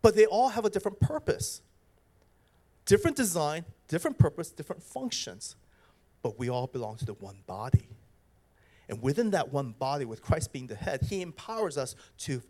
but 0.00 0.14
they 0.14 0.26
all 0.26 0.50
have 0.50 0.64
a 0.64 0.70
different 0.70 1.00
purpose. 1.00 1.60
Different 2.84 3.16
design, 3.16 3.64
different 3.88 4.18
purpose, 4.18 4.50
different 4.50 4.82
functions, 4.82 5.56
but 6.22 6.38
we 6.38 6.48
all 6.48 6.66
belong 6.66 6.96
to 6.98 7.04
the 7.04 7.14
one 7.14 7.38
body. 7.46 7.88
And 8.88 9.00
within 9.00 9.30
that 9.30 9.52
one 9.52 9.74
body, 9.78 10.04
with 10.04 10.22
Christ 10.22 10.52
being 10.52 10.66
the 10.66 10.74
head, 10.74 11.02
he 11.08 11.22
empowers 11.22 11.78
us 11.78 11.94
to 12.18 12.42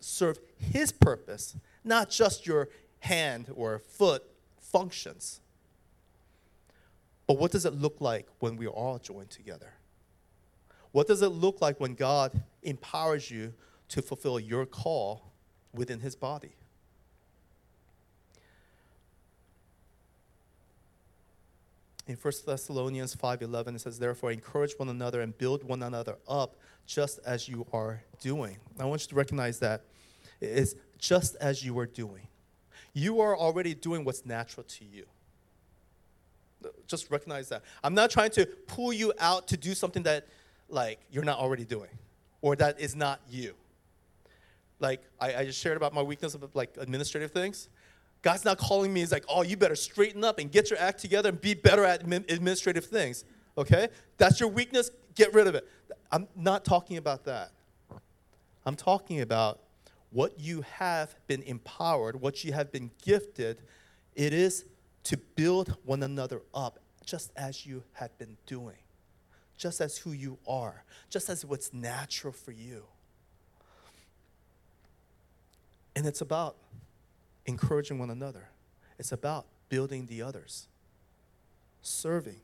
serve 0.00 0.38
his 0.58 0.92
purpose, 0.92 1.56
not 1.84 2.10
just 2.10 2.46
your 2.46 2.68
hand 3.00 3.46
or 3.54 3.78
foot 3.78 4.22
functions. 4.60 5.40
But 7.26 7.38
what 7.38 7.50
does 7.50 7.64
it 7.64 7.74
look 7.74 8.00
like 8.00 8.26
when 8.38 8.56
we 8.56 8.66
are 8.66 8.70
all 8.70 8.98
joined 8.98 9.30
together? 9.30 9.72
What 10.92 11.06
does 11.06 11.22
it 11.22 11.28
look 11.28 11.60
like 11.60 11.80
when 11.80 11.94
God 11.94 12.42
empowers 12.62 13.30
you 13.30 13.52
to 13.88 14.02
fulfill 14.02 14.40
your 14.40 14.64
call 14.64 15.32
within 15.74 16.00
his 16.00 16.14
body? 16.16 16.52
In 22.06 22.14
1 22.14 22.32
Thessalonians 22.46 23.16
5:11 23.16 23.74
it 23.74 23.80
says 23.80 23.98
therefore 23.98 24.30
encourage 24.30 24.78
one 24.78 24.88
another 24.88 25.20
and 25.20 25.36
build 25.36 25.64
one 25.64 25.82
another 25.82 26.18
up 26.28 26.56
just 26.86 27.18
as 27.26 27.48
you 27.48 27.66
are 27.72 28.02
doing. 28.20 28.56
I 28.78 28.84
want 28.84 29.02
you 29.02 29.08
to 29.08 29.14
recognize 29.14 29.58
that 29.60 29.82
it 30.40 30.50
is 30.50 30.76
just 30.98 31.36
as 31.36 31.64
you 31.64 31.78
are 31.78 31.86
doing. 31.86 32.28
You 32.92 33.20
are 33.20 33.36
already 33.36 33.74
doing 33.74 34.04
what's 34.04 34.24
natural 34.24 34.64
to 34.64 34.84
you 34.84 35.06
just 36.86 37.10
recognize 37.10 37.48
that. 37.48 37.62
I'm 37.82 37.94
not 37.94 38.10
trying 38.10 38.30
to 38.30 38.46
pull 38.46 38.92
you 38.92 39.12
out 39.18 39.48
to 39.48 39.56
do 39.56 39.74
something 39.74 40.02
that 40.04 40.26
like 40.68 41.00
you're 41.10 41.24
not 41.24 41.38
already 41.38 41.64
doing 41.64 41.90
or 42.40 42.56
that 42.56 42.80
is 42.80 42.96
not 42.96 43.20
you. 43.28 43.54
Like 44.80 45.02
I, 45.20 45.36
I 45.36 45.44
just 45.44 45.60
shared 45.60 45.76
about 45.76 45.94
my 45.94 46.02
weakness 46.02 46.34
of 46.34 46.54
like 46.54 46.76
administrative 46.78 47.30
things. 47.30 47.68
God's 48.22 48.44
not 48.44 48.58
calling 48.58 48.92
me, 48.92 49.00
he's 49.00 49.12
like, 49.12 49.24
oh, 49.28 49.42
you 49.42 49.56
better 49.56 49.76
straighten 49.76 50.24
up 50.24 50.38
and 50.38 50.50
get 50.50 50.70
your 50.70 50.78
act 50.80 51.00
together 51.00 51.28
and 51.28 51.40
be 51.40 51.54
better 51.54 51.84
at 51.84 52.02
administrative 52.02 52.86
things. 52.86 53.24
Okay? 53.56 53.88
That's 54.16 54.40
your 54.40 54.48
weakness, 54.48 54.90
get 55.14 55.32
rid 55.32 55.46
of 55.46 55.54
it. 55.54 55.66
I'm 56.10 56.28
not 56.34 56.64
talking 56.64 56.96
about 56.96 57.24
that. 57.24 57.50
I'm 58.64 58.76
talking 58.76 59.20
about 59.20 59.60
what 60.10 60.38
you 60.38 60.62
have 60.62 61.14
been 61.26 61.42
empowered, 61.42 62.20
what 62.20 62.44
you 62.44 62.52
have 62.52 62.72
been 62.72 62.90
gifted. 63.02 63.62
It 64.14 64.32
is 64.32 64.64
to 65.04 65.16
build 65.16 65.76
one 65.84 66.02
another 66.02 66.42
up 66.54 66.78
just 67.04 67.30
as 67.36 67.64
you 67.64 67.84
have 67.92 68.16
been 68.18 68.36
doing, 68.46 68.78
just 69.56 69.80
as 69.80 69.98
who 69.98 70.12
you 70.12 70.38
are, 70.48 70.84
just 71.08 71.28
as 71.28 71.44
what's 71.44 71.72
natural 71.72 72.32
for 72.32 72.50
you. 72.50 72.84
And 75.94 76.06
it's 76.06 76.20
about 76.20 76.56
encouraging 77.46 77.98
one 77.98 78.10
another, 78.10 78.48
it's 78.98 79.12
about 79.12 79.46
building 79.68 80.06
the 80.06 80.22
others, 80.22 80.68
serving. 81.82 82.40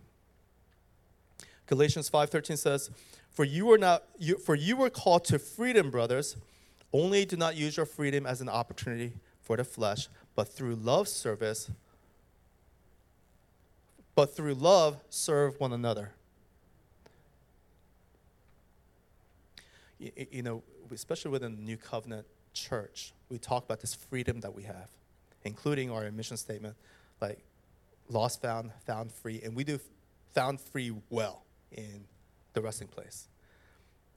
Galatians 1.72 2.10
5:13 2.10 2.58
says, 2.58 2.90
"For 3.30 3.44
you 3.46 3.64
were 3.64 3.78
not 3.78 4.04
you, 4.18 4.36
for 4.36 4.54
you 4.54 4.76
were 4.76 4.90
called 4.90 5.24
to 5.24 5.38
freedom, 5.38 5.90
brothers. 5.90 6.36
Only 6.92 7.24
do 7.24 7.34
not 7.34 7.56
use 7.56 7.78
your 7.78 7.86
freedom 7.86 8.26
as 8.26 8.42
an 8.42 8.50
opportunity 8.50 9.14
for 9.40 9.56
the 9.56 9.64
flesh, 9.64 10.10
but 10.34 10.48
through 10.48 10.74
love 10.74 11.08
service 11.08 11.70
but 14.14 14.36
through 14.36 14.52
love 14.52 14.98
serve 15.08 15.58
one 15.58 15.72
another. 15.72 16.12
You, 19.98 20.12
you 20.30 20.42
know, 20.42 20.62
especially 20.92 21.30
within 21.30 21.56
the 21.56 21.62
New 21.62 21.78
Covenant 21.78 22.26
church, 22.52 23.14
we 23.30 23.38
talk 23.38 23.64
about 23.64 23.80
this 23.80 23.94
freedom 23.94 24.40
that 24.40 24.54
we 24.54 24.64
have, 24.64 24.90
including 25.44 25.90
our 25.90 26.10
mission 26.10 26.36
statement, 26.36 26.76
like 27.22 27.38
lost, 28.10 28.42
found, 28.42 28.72
found 28.86 29.10
free, 29.10 29.40
and 29.42 29.56
we 29.56 29.64
do 29.64 29.80
found 30.34 30.60
free 30.60 30.92
well 31.08 31.44
in 31.72 32.04
the 32.52 32.60
resting 32.60 32.88
place, 32.88 33.28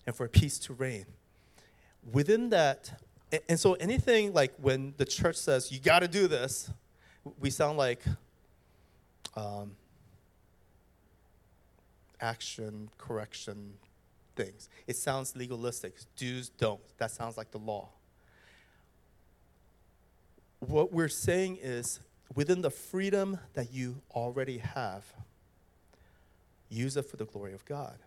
and 0.06 0.16
for 0.16 0.28
peace 0.28 0.60
to 0.60 0.74
reign. 0.74 1.06
Within 2.12 2.50
that, 2.50 3.02
and 3.50 3.60
so 3.60 3.74
anything 3.76 4.34
like 4.34 4.54
when 4.62 4.94
the 4.98 5.06
church 5.06 5.36
says 5.38 5.72
you 5.72 5.80
got 5.80 6.00
to 6.00 6.08
do 6.08 6.28
this, 6.28 6.70
we 7.40 7.50
sound 7.50 7.78
like 7.78 8.04
um, 9.36 9.72
action 12.22 12.90
correction 12.98 13.74
things. 14.36 14.70
It 14.88 14.96
sounds 14.96 15.36
legalistic. 15.36 15.96
Do's, 16.16 16.50
don't. 16.50 16.82
That 16.98 17.12
sounds 17.12 17.38
like 17.38 17.52
the 17.52 17.58
law. 17.58 17.90
What 20.60 20.92
we're 20.92 21.10
saying 21.10 21.60
is 21.62 22.00
within 22.34 22.62
the 22.62 22.70
freedom 22.70 23.40
that 23.54 23.72
you 23.72 24.02
already 24.12 24.60
have, 24.60 25.04
use 26.70 26.98
it 26.98 27.04
for 27.04 27.18
the 27.18 27.26
glory 27.26 27.54
of 27.54 27.66
God. 27.66 27.98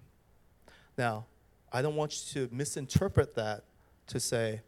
Now, 0.97 1.27
I 1.73 1.83
don't 1.83 1.97
want 1.97 2.35
you 2.35 2.47
to 2.47 2.55
misinterpret 2.55 3.35
that 3.35 3.65
to 4.09 4.21
say, 4.21 4.61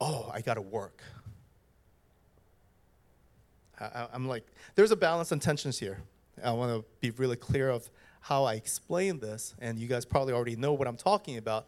oh, 0.00 0.30
I 0.32 0.40
got 0.40 0.54
to 0.54 0.60
work. 0.60 1.02
I, 3.80 4.08
am 4.14 4.26
like, 4.28 4.46
there's 4.74 4.90
a 4.90 4.96
balance 4.96 5.32
and 5.32 5.40
tensions 5.40 5.78
here. 5.78 5.98
I 6.42 6.52
want 6.52 6.72
to 6.72 6.84
be 7.00 7.10
really 7.10 7.36
clear 7.36 7.70
of 7.70 7.88
how 8.20 8.44
I 8.44 8.54
explain 8.54 9.20
this, 9.20 9.54
and 9.60 9.78
you 9.78 9.86
guys 9.86 10.04
probably 10.04 10.32
already 10.32 10.56
know 10.56 10.72
what 10.72 10.88
I'm 10.88 10.96
talking 10.96 11.38
about. 11.38 11.66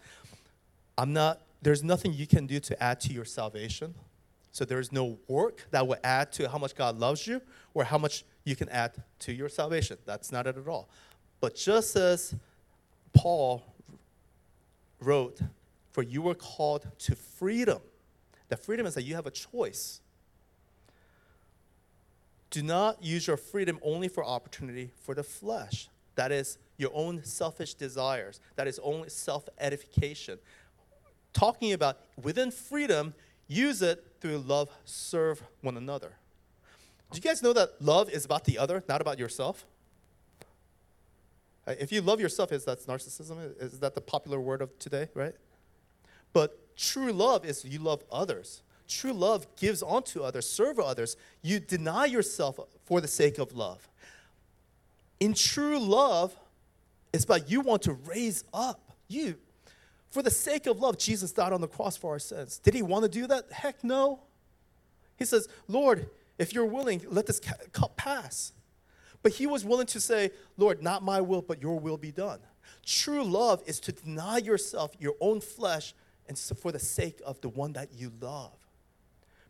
I'm 0.96 1.12
not, 1.12 1.40
there's 1.62 1.84
nothing 1.84 2.12
you 2.12 2.26
can 2.26 2.46
do 2.46 2.60
to 2.60 2.82
add 2.82 3.00
to 3.02 3.12
your 3.12 3.25
salvation. 3.25 3.94
So 4.52 4.64
there's 4.64 4.90
no 4.90 5.18
work 5.28 5.66
that 5.70 5.87
will 5.87 5.98
add 6.02 6.32
to 6.32 6.48
how 6.48 6.58
much 6.58 6.75
God 6.75 6.98
loves 6.98 7.26
you 7.26 7.40
or 7.75 7.84
how 7.84 7.98
much 7.98 8.25
you 8.49 8.57
can 8.57 8.69
add 8.71 8.93
to 9.21 9.33
your 9.33 9.49
salvation. 9.49 9.99
That's 10.07 10.33
not 10.33 10.47
it 10.47 10.57
at 10.57 10.67
all. 10.67 10.88
But 11.40 11.55
just 11.55 11.95
as 11.97 12.35
Paul 13.12 13.62
wrote, 15.00 15.40
For 15.93 16.02
you 16.02 16.23
were 16.23 16.35
called 16.35 16.87
to 17.00 17.14
freedom. 17.14 17.81
The 18.49 18.57
freedom 18.57 18.87
is 18.87 18.95
that 18.95 19.02
you 19.02 19.14
have 19.14 19.26
a 19.26 19.31
choice. 19.31 20.00
Do 22.50 22.62
not 22.62 23.05
use 23.05 23.26
your 23.26 23.37
freedom 23.37 23.78
only 23.83 24.09
for 24.09 24.25
opportunity 24.25 24.90
for 25.02 25.14
the 25.14 25.23
flesh. 25.23 25.88
That 26.14 26.33
is 26.33 26.57
your 26.78 26.90
own 26.95 27.23
selfish 27.25 27.75
desires. 27.75 28.40
That 28.57 28.67
is 28.67 28.78
only 28.78 29.11
self 29.11 29.49
edification. 29.59 30.38
Talking 31.35 31.75
about 31.75 31.99
within 32.21 32.50
freedom, 32.50 33.14
use 33.47 33.83
it 33.83 34.05
through 34.21 34.38
love, 34.38 34.71
serve 34.85 35.43
one 35.61 35.76
another. 35.76 36.12
Do 37.11 37.17
you 37.17 37.23
guys 37.23 37.43
know 37.43 37.53
that 37.55 37.81
love 37.81 38.11
is 38.11 38.25
about 38.25 38.45
the 38.45 38.59
other, 38.59 38.85
not 38.88 39.00
about 39.00 39.19
yourself? 39.19 39.65
Uh, 41.67 41.75
If 41.79 41.91
you 41.91 42.00
love 42.03 42.21
yourself, 42.21 42.53
is 42.53 42.65
that 42.65 42.81
narcissism? 42.81 43.61
Is 43.61 43.81
that 43.81 43.95
the 43.95 44.00
popular 44.00 44.41
word 44.41 44.62
of 44.62 44.79
today, 44.79 45.09
right? 45.15 45.35
But 46.33 46.77
true 46.77 47.12
love 47.12 47.45
is 47.45 47.65
you 47.65 47.79
love 47.79 48.05
others. 48.12 48.62
True 48.87 49.12
love 49.12 49.47
gives 49.57 49.83
onto 49.83 50.23
others, 50.23 50.49
serve 50.49 50.79
others. 50.79 51.17
You 51.43 51.61
deny 51.61 52.07
yourself 52.07 52.59
for 52.85 53.00
the 53.00 53.09
sake 53.09 53.38
of 53.38 53.55
love. 53.55 53.88
In 55.21 55.35
true 55.35 55.79
love, 55.79 56.35
it's 57.12 57.25
about 57.25 57.50
you 57.50 57.61
want 57.61 57.83
to 57.83 57.93
raise 57.93 58.45
up 58.53 58.81
you. 59.09 59.37
For 60.11 60.23
the 60.23 60.31
sake 60.31 60.67
of 60.67 60.79
love, 60.81 60.97
Jesus 60.97 61.33
died 61.33 61.53
on 61.53 61.61
the 61.61 61.69
cross 61.69 61.97
for 61.97 62.12
our 62.12 62.19
sins. 62.19 62.59
Did 62.59 62.75
he 62.75 62.83
want 62.83 63.05
to 63.05 63.11
do 63.11 63.27
that? 63.27 63.53
Heck 63.53 63.85
no. 63.85 64.21
He 65.19 65.25
says, 65.25 65.49
Lord, 65.67 66.09
if 66.38 66.52
you're 66.52 66.66
willing, 66.66 67.02
let 67.09 67.26
this 67.26 67.40
cup 67.40 67.97
pass. 67.97 68.52
But 69.23 69.33
he 69.33 69.47
was 69.47 69.64
willing 69.64 69.87
to 69.88 70.00
say, 70.00 70.30
Lord, 70.57 70.83
not 70.83 71.02
my 71.02 71.21
will, 71.21 71.42
but 71.42 71.61
your 71.61 71.78
will 71.78 71.97
be 71.97 72.12
done. 72.12 72.38
True 72.87 73.25
love 73.25 73.62
is 73.66 73.80
to 73.80 73.92
deny 73.92 74.38
yourself, 74.38 74.92
your 74.99 75.14
own 75.21 75.40
flesh, 75.40 75.95
and 76.28 76.38
so 76.38 76.54
for 76.54 76.71
the 76.71 76.78
sake 76.78 77.21
of 77.25 77.40
the 77.40 77.49
one 77.49 77.73
that 77.73 77.92
you 77.92 78.12
love. 78.21 78.52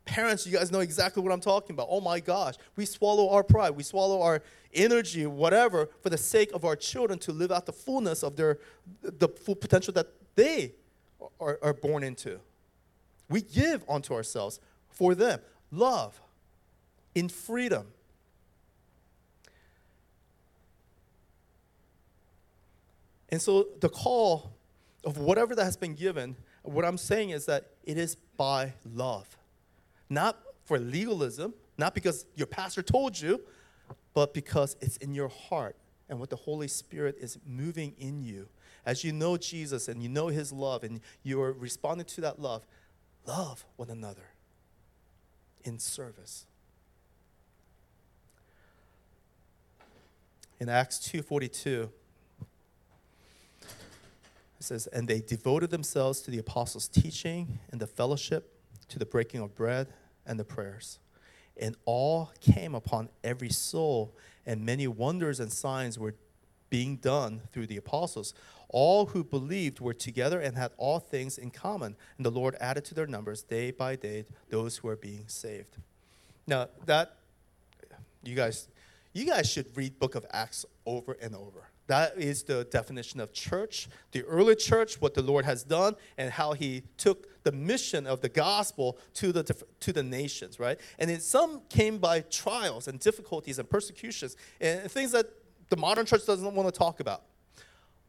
Parents, 0.05 0.47
you 0.47 0.57
guys 0.57 0.73
know 0.73 0.81
exactly 0.81 1.23
what 1.23 1.33
I'm 1.33 1.41
talking 1.41 1.75
about. 1.75 1.89
Oh 1.91 2.01
my 2.01 2.19
gosh, 2.19 2.55
we 2.77 2.87
swallow 2.87 3.29
our 3.29 3.43
pride, 3.43 3.73
we 3.73 3.83
swallow 3.83 4.23
our 4.23 4.43
energy, 4.73 5.27
whatever, 5.27 5.91
for 6.01 6.09
the 6.09 6.17
sake 6.17 6.51
of 6.55 6.65
our 6.65 6.77
children 6.77 7.19
to 7.21 7.33
live 7.33 7.53
out 7.53 7.67
the 7.67 7.73
fullness 7.73 8.23
of 8.23 8.35
their 8.35 8.59
the 9.03 9.29
full 9.29 9.55
potential 9.55 9.93
that 9.95 10.07
they 10.35 10.73
are, 11.39 11.59
are 11.63 11.75
born 11.75 12.03
into. 12.03 12.41
We 13.29 13.43
give 13.43 13.85
onto 13.87 14.15
ourselves 14.15 14.61
for 14.89 15.15
them. 15.15 15.41
Love 15.71 16.19
in 17.19 17.29
freedom. 17.29 17.89
And 23.29 23.43
so 23.43 23.67
the 23.81 23.89
call 23.89 24.53
of 25.05 25.19
whatever 25.19 25.55
that 25.57 25.65
has 25.65 25.77
been 25.77 25.95
given, 25.95 26.37
what 26.63 26.85
I'm 26.85 26.97
saying 26.97 27.31
is 27.31 27.47
that 27.47 27.71
it 27.85 27.99
is 27.99 28.15
by 28.37 28.75
love. 28.95 29.37
Not 30.09 30.39
for 30.65 30.79
legalism, 30.79 31.55
not 31.77 31.93
because 31.93 32.25
your 32.37 32.47
pastor 32.47 32.83
told 32.83 33.21
you, 33.21 33.41
but 34.15 34.33
because 34.33 34.77
it's 34.81 34.97
in 34.99 35.13
your 35.13 35.29
heart 35.29 35.75
and 36.09 36.21
what 36.21 36.31
the 36.31 36.37
Holy 36.37 36.69
Spirit 36.69 37.17
is 37.21 37.37
moving 37.45 37.95
in 37.99 38.23
you. 38.23 38.49
As 38.87 39.03
you 39.03 39.13
know 39.13 39.37
Jesus 39.37 39.89
and 39.89 40.03
you 40.03 40.09
know 40.09 40.29
his 40.29 40.53
love 40.53 40.85
and 40.85 41.01
you're 41.25 41.53
responding 41.53 42.07
to 42.07 42.21
that 42.23 42.41
love, 42.41 42.65
love 43.27 43.67
one 43.77 43.91
another 43.91 44.31
in 45.65 45.79
service. 45.79 46.47
In 50.61 50.69
Acts 50.69 50.99
2:42 50.99 51.91
it 54.59 54.65
says, 54.65 54.87
And 54.89 55.07
they 55.07 55.21
devoted 55.21 55.71
themselves 55.71 56.21
to 56.23 56.31
the 56.31 56.39
apostles' 56.39 56.89
teaching 56.89 57.61
and 57.71 57.81
the 57.81 57.87
fellowship, 57.87 58.55
to 58.89 58.99
the 58.99 59.07
breaking 59.07 59.41
of 59.41 59.55
bread 59.55 59.89
and 60.27 60.39
the 60.39 60.45
prayers. 60.45 60.99
And 61.57 61.77
all 61.85 62.33
came 62.41 62.75
upon 62.75 63.09
every 63.23 63.51
soul, 63.51 64.17
and 64.47 64.65
many 64.65 64.87
wonders 64.87 65.41
and 65.41 65.53
signs 65.53 65.99
were 65.99 66.15
being 66.71 66.97
done 66.97 67.43
through 67.53 67.67
the 67.67 67.77
apostles. 67.77 68.35
All 68.69 69.07
who 69.07 69.25
believed 69.25 69.81
were 69.81 69.95
together 69.95 70.41
and 70.41 70.57
had 70.57 70.73
all 70.77 70.99
things 70.99 71.39
in 71.39 71.51
common. 71.51 71.97
And 72.17 72.27
the 72.27 72.31
Lord 72.31 72.57
added 72.61 72.85
to 72.87 72.95
their 72.95 73.07
numbers 73.07 73.43
day 73.43 73.71
by 73.71 73.97
day 73.97 74.27
those 74.51 74.79
who 74.79 74.89
were 74.89 74.97
being 74.97 75.25
saved. 75.29 75.77
Now, 76.47 76.69
that, 76.85 77.17
you 78.23 78.35
guys, 78.35 78.69
you 79.13 79.25
guys 79.25 79.51
should 79.51 79.77
read 79.77 79.99
book 79.99 80.15
of 80.15 80.27
Acts 80.31 80.65
over 80.87 81.17
and 81.21 81.35
over. 81.35 81.69
That 81.89 82.19
is 82.19 82.43
the 82.43 82.65
definition 82.65 83.19
of 83.19 83.33
church, 83.33 83.89
the 84.13 84.23
early 84.25 84.55
church, 84.55 85.01
what 85.01 85.15
the 85.15 85.23
Lord 85.23 85.47
has 85.47 85.65
done, 85.65 85.97
and 86.19 86.31
how 86.31 86.53
He 86.53 86.83
took 86.99 87.43
the 87.45 87.53
mission 87.53 88.07
of 88.07 88.21
the 88.21 88.29
gospel 88.29 88.99
to 89.15 89.33
the 89.33 89.43
to 89.81 89.93
the 89.93 90.03
nations, 90.03 90.61
right? 90.61 90.79
And 90.99 91.11
it, 91.11 91.23
some 91.23 91.63
came 91.71 91.97
by 91.97 92.21
trials 92.21 92.89
and 92.89 93.01
difficulties 93.01 93.59
and 93.59 93.69
persecutions 93.69 94.37
and 94.61 94.91
things 94.91 95.13
that 95.13 95.31
the 95.71 95.79
modern 95.79 96.05
church 96.05 96.27
doesn't 96.27 96.55
want 96.55 96.73
to 96.73 96.79
talk 96.79 97.01
about. 97.01 97.23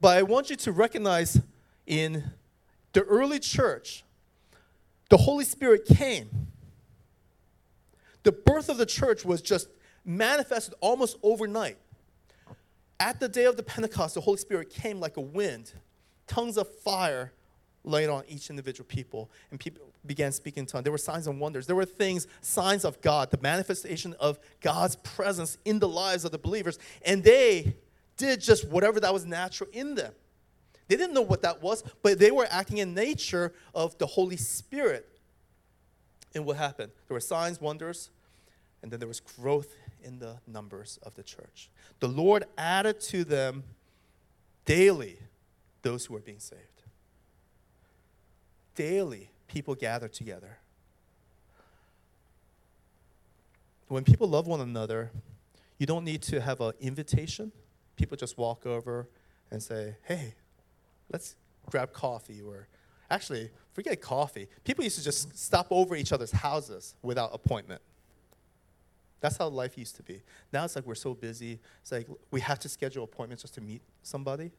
But 0.01 0.17
I 0.17 0.23
want 0.23 0.49
you 0.49 0.57
to 0.57 0.71
recognize 0.73 1.41
in 1.87 2.31
the 2.91 3.03
early 3.03 3.39
church, 3.39 4.03
the 5.09 5.17
Holy 5.17 5.45
Spirit 5.45 5.85
came. 5.85 6.29
The 8.23 8.33
birth 8.33 8.67
of 8.67 8.77
the 8.77 8.85
church 8.85 9.23
was 9.23 9.41
just 9.41 9.69
manifested 10.09 10.73
almost 10.81 11.17
overnight. 11.21 11.77
At 12.99 13.19
the 13.19 13.29
day 13.29 13.45
of 13.45 13.55
the 13.55 13.63
Pentecost, 13.63 14.15
the 14.15 14.21
Holy 14.21 14.37
Spirit 14.37 14.69
came 14.69 14.99
like 14.99 15.17
a 15.17 15.21
wind, 15.21 15.71
tongues 16.27 16.57
of 16.57 16.67
fire 16.79 17.31
laid 17.83 18.09
on 18.09 18.23
each 18.27 18.49
individual 18.49 18.85
people, 18.87 19.29
and 19.51 19.59
people 19.59 19.83
began 20.05 20.31
speaking 20.31 20.61
in 20.61 20.65
tongues. 20.65 20.83
There 20.83 20.91
were 20.91 20.97
signs 20.97 21.27
and 21.27 21.39
wonders. 21.39 21.67
There 21.67 21.75
were 21.75 21.85
things, 21.85 22.27
signs 22.41 22.83
of 22.83 22.99
God, 23.01 23.31
the 23.31 23.39
manifestation 23.41 24.15
of 24.19 24.39
God's 24.61 24.95
presence 24.97 25.57
in 25.63 25.79
the 25.79 25.87
lives 25.87 26.25
of 26.25 26.31
the 26.31 26.37
believers, 26.39 26.79
and 27.05 27.23
they 27.23 27.75
did 28.17 28.41
just 28.41 28.67
whatever 28.67 28.99
that 28.99 29.13
was 29.13 29.25
natural 29.25 29.69
in 29.71 29.95
them. 29.95 30.13
They 30.87 30.97
didn't 30.97 31.13
know 31.13 31.21
what 31.21 31.43
that 31.43 31.61
was, 31.61 31.83
but 32.01 32.17
they 32.17 32.31
were 32.31 32.47
acting 32.49 32.79
in 32.79 32.95
nature 32.95 33.53
of 33.75 33.97
the 33.99 34.07
Holy 34.07 34.37
Spirit. 34.37 35.07
And 36.33 36.45
what 36.45 36.57
happened? 36.57 36.91
There 37.07 37.13
were 37.13 37.21
signs, 37.21 37.61
wonders, 37.61 38.09
and 38.81 38.91
then 38.91 38.99
there 38.99 39.07
was 39.07 39.19
growth 39.19 39.75
in 40.03 40.19
the 40.19 40.37
numbers 40.47 40.99
of 41.03 41.15
the 41.15 41.23
church. 41.23 41.69
The 41.99 42.07
Lord 42.07 42.45
added 42.57 42.99
to 43.01 43.23
them 43.23 43.63
daily 44.65 45.17
those 45.81 46.05
who 46.05 46.13
were 46.13 46.19
being 46.19 46.39
saved. 46.39 46.61
Daily, 48.75 49.29
people 49.47 49.75
gathered 49.75 50.13
together. 50.13 50.57
When 53.87 54.03
people 54.03 54.27
love 54.27 54.47
one 54.47 54.61
another, 54.61 55.11
you 55.77 55.85
don't 55.85 56.05
need 56.05 56.21
to 56.23 56.39
have 56.41 56.61
an 56.61 56.73
invitation. 56.79 57.51
People 57.95 58.15
just 58.17 58.37
walk 58.37 58.65
over 58.65 59.07
and 59.51 59.61
say, 59.61 59.95
hey, 60.03 60.35
let's 61.11 61.35
grab 61.69 61.91
coffee 61.93 62.41
or 62.41 62.67
actually 63.09 63.49
forget 63.73 63.99
coffee 64.01 64.47
people 64.63 64.83
used 64.83 64.97
to 64.97 65.03
just 65.03 65.37
stop 65.37 65.67
over 65.71 65.95
each 65.95 66.11
other's 66.11 66.31
houses 66.31 66.95
without 67.01 67.29
appointment 67.33 67.81
that's 69.19 69.37
how 69.37 69.47
life 69.47 69.77
used 69.77 69.95
to 69.95 70.03
be 70.03 70.21
now 70.51 70.63
it's 70.63 70.75
like 70.75 70.85
we're 70.85 70.95
so 70.95 71.13
busy 71.13 71.59
it's 71.81 71.91
like 71.91 72.07
we 72.31 72.39
have 72.39 72.59
to 72.59 72.69
schedule 72.69 73.03
appointments 73.03 73.43
just 73.43 73.53
to 73.53 73.61
meet 73.61 73.81
somebody 74.03 74.51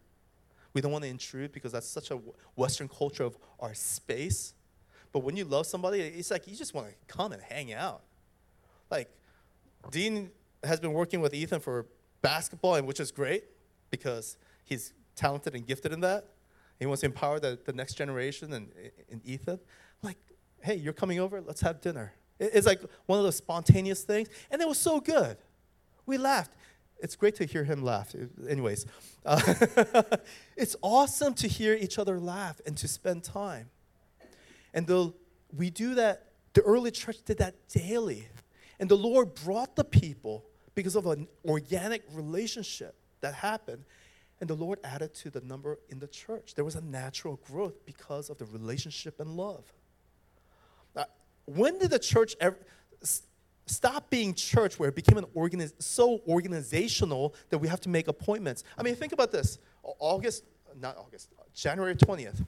we 0.73 0.81
don't 0.81 0.92
want 0.92 1.03
to 1.03 1.11
intrude 1.11 1.53
because 1.53 1.73
that's 1.73 1.88
such 1.88 2.11
a 2.11 2.18
western 2.57 2.88
culture 2.88 3.25
of 3.25 3.37
our 3.59 3.75
space 3.75 4.55
but 5.12 5.20
when 5.20 5.37
you 5.37 5.44
love 5.44 5.66
somebody 5.66 6.01
it's 6.01 6.31
like 6.31 6.46
you 6.46 6.57
just 6.57 6.75
want 6.75 6.87
to 6.88 6.94
come 7.07 7.33
and 7.33 7.42
hang 7.42 7.73
out 7.73 8.03
like 8.90 9.09
dean 9.90 10.31
has 10.62 10.79
been 10.79 10.92
working 10.92 11.20
with 11.20 11.35
ethan 11.35 11.61
for 11.61 11.87
basketball 12.23 12.75
and 12.75 12.87
which 12.87 13.01
is 13.01 13.11
great 13.11 13.44
because 13.90 14.37
he's 14.64 14.92
talented 15.16 15.55
and 15.55 15.66
gifted 15.66 15.92
in 15.92 16.01
that 16.01 16.27
he 16.81 16.87
wants 16.87 17.03
to 17.03 17.07
empower 17.07 17.38
the, 17.38 17.59
the 17.66 17.75
next 17.75 17.94
generation 17.94 18.55
and, 18.55 18.73
and 19.11 19.20
Ethan. 19.25 19.61
Like, 20.03 20.16
hey, 20.62 20.77
you're 20.77 20.94
coming 20.94 21.20
over? 21.20 21.42
Let's 21.42 21.61
have 21.61 21.83
dinner. 21.83 22.14
It- 22.40 22.50
It's 22.55 22.66
like 22.66 22.81
one 23.07 23.18
of 23.20 23.24
those 23.24 23.37
spontaneous 23.37 24.03
things. 24.03 24.29
And 24.50 24.61
it 24.61 24.66
was 24.66 24.79
so 24.79 24.98
good. 25.00 25.37
We 26.07 26.18
laughed. 26.18 26.50
It's 27.03 27.14
great 27.16 27.37
to 27.37 27.44
hear 27.44 27.64
him 27.64 27.83
laugh. 27.83 28.14
Anyways, 28.48 28.85
uh, 29.24 29.40
it's 30.57 30.76
awesome 30.83 31.35
to 31.35 31.46
hear 31.48 31.74
each 31.74 31.98
other 31.98 32.18
laugh 32.18 32.61
and 32.66 32.76
to 32.79 32.88
spend 32.88 33.22
time. 33.24 33.70
And 34.74 34.87
the, 34.87 35.12
we 35.57 35.70
do 35.70 35.94
that, 35.94 36.26
the 36.53 36.62
early 36.62 36.90
church 36.90 37.18
did 37.24 37.38
that 37.38 37.55
daily. 37.68 38.29
And 38.79 38.90
the 38.90 38.96
Lord 38.96 39.35
brought 39.35 39.76
the 39.76 39.85
people 39.85 40.44
because 40.74 40.94
of 40.96 41.07
an 41.07 41.29
organic 41.44 42.03
relationship 42.12 42.94
that 43.20 43.35
happened. 43.35 43.85
And 44.40 44.48
the 44.48 44.55
Lord 44.55 44.79
added 44.85 45.14
to 45.16 45.31
the 45.31 45.40
number 45.42 45.79
in 45.90 45.98
the 46.00 46.07
church. 46.09 46.55
There 46.55 46.64
was 46.64 46.74
a 46.74 46.81
natural 46.81 47.38
growth 47.46 47.85
because 47.87 48.31
of 48.31 48.38
the 48.38 48.46
relationship 48.46 49.20
and 49.20 49.37
love. 49.37 49.64
When 51.54 51.78
did 51.78 51.90
the 51.90 51.98
church 51.98 52.36
ever 52.40 52.58
stop 53.66 54.10
being 54.10 54.34
church 54.34 54.78
where 54.78 54.88
it 54.88 54.96
became 54.96 55.18
an 55.18 55.26
organiz- 55.36 55.80
so 55.80 56.20
organizational 56.26 57.34
that 57.50 57.58
we 57.58 57.68
have 57.68 57.80
to 57.80 57.88
make 57.88 58.08
appointments? 58.08 58.64
I 58.76 58.82
mean, 58.82 58.94
think 58.94 59.12
about 59.12 59.32
this. 59.32 59.58
August, 59.82 60.44
not 60.78 60.96
August, 60.96 61.30
January 61.54 61.94
20th 61.94 62.44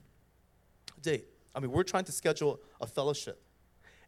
date. 1.00 1.26
I 1.54 1.60
mean, 1.60 1.72
we're 1.72 1.82
trying 1.82 2.04
to 2.04 2.12
schedule 2.12 2.60
a 2.80 2.86
fellowship. 2.86 3.42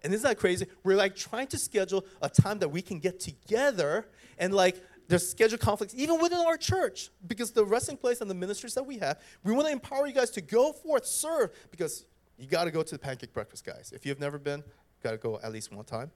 And 0.02 0.12
isn't 0.14 0.28
that 0.28 0.38
crazy? 0.38 0.66
We're 0.84 0.96
like 0.96 1.16
trying 1.16 1.48
to 1.48 1.58
schedule 1.58 2.04
a 2.22 2.28
time 2.28 2.58
that 2.60 2.68
we 2.68 2.82
can 2.82 3.00
get 3.00 3.20
together 3.20 4.06
and 4.38 4.54
like 4.54 4.80
there's 5.08 5.28
schedule 5.28 5.58
conflicts 5.58 5.94
even 5.94 6.20
within 6.20 6.38
our 6.38 6.56
church 6.56 7.10
because 7.26 7.50
the 7.50 7.64
resting 7.64 7.96
place 7.96 8.20
and 8.20 8.30
the 8.30 8.34
ministries 8.34 8.74
that 8.74 8.86
we 8.86 8.98
have, 8.98 9.20
we 9.42 9.52
want 9.52 9.66
to 9.66 9.72
empower 9.72 10.06
you 10.06 10.12
guys 10.12 10.30
to 10.30 10.40
go 10.40 10.72
forth, 10.72 11.06
serve 11.06 11.50
because 11.70 12.04
you 12.38 12.48
got 12.48 12.64
to 12.64 12.70
go 12.70 12.82
to 12.82 12.94
the 12.94 12.98
pancake 12.98 13.32
breakfast, 13.32 13.64
guys. 13.64 13.92
If 13.94 14.04
you've 14.04 14.20
never 14.20 14.38
been, 14.38 14.62
got 15.04 15.12
to 15.12 15.18
go 15.18 15.38
at 15.42 15.52
least 15.52 15.70
one 15.70 15.84
time 15.84 16.10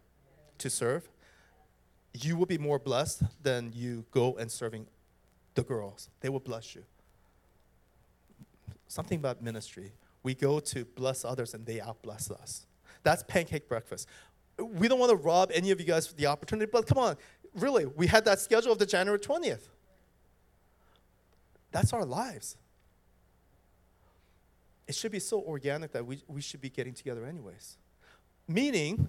to 0.56 0.70
serve. 0.70 1.08
You 2.14 2.36
will 2.36 2.46
be 2.46 2.58
more 2.58 2.78
blessed 2.78 3.22
than 3.42 3.70
you 3.74 4.06
go 4.10 4.36
and 4.36 4.50
serving 4.50 4.86
the 5.54 5.62
girls. 5.62 6.08
They 6.20 6.30
will 6.30 6.40
bless 6.40 6.74
you. 6.74 6.82
Something 8.88 9.18
about 9.18 9.42
ministry. 9.42 9.92
We 10.22 10.34
go 10.34 10.58
to 10.58 10.84
bless 10.84 11.24
others 11.24 11.54
and 11.54 11.66
they 11.66 11.76
outbless 11.76 12.30
us. 12.30 12.66
That's 13.02 13.22
pancake 13.22 13.68
breakfast. 13.68 14.08
We 14.58 14.88
don't 14.88 14.98
want 14.98 15.10
to 15.10 15.16
rob 15.16 15.50
any 15.54 15.70
of 15.70 15.78
you 15.78 15.86
guys 15.86 16.12
the 16.14 16.26
opportunity, 16.26 16.68
but 16.72 16.86
come 16.86 16.98
on, 16.98 17.16
really, 17.54 17.84
we 17.84 18.06
had 18.06 18.24
that 18.24 18.40
schedule 18.40 18.72
of 18.72 18.78
the 18.78 18.86
January 18.86 19.20
20th. 19.20 19.68
That's 21.70 21.92
our 21.92 22.04
lives. 22.04 22.56
It 24.88 24.94
should 24.94 25.12
be 25.12 25.20
so 25.20 25.42
organic 25.42 25.92
that 25.92 26.04
we, 26.06 26.22
we 26.26 26.40
should 26.40 26.62
be 26.62 26.70
getting 26.70 26.94
together 26.94 27.26
anyways. 27.26 27.76
Meaning, 28.48 29.06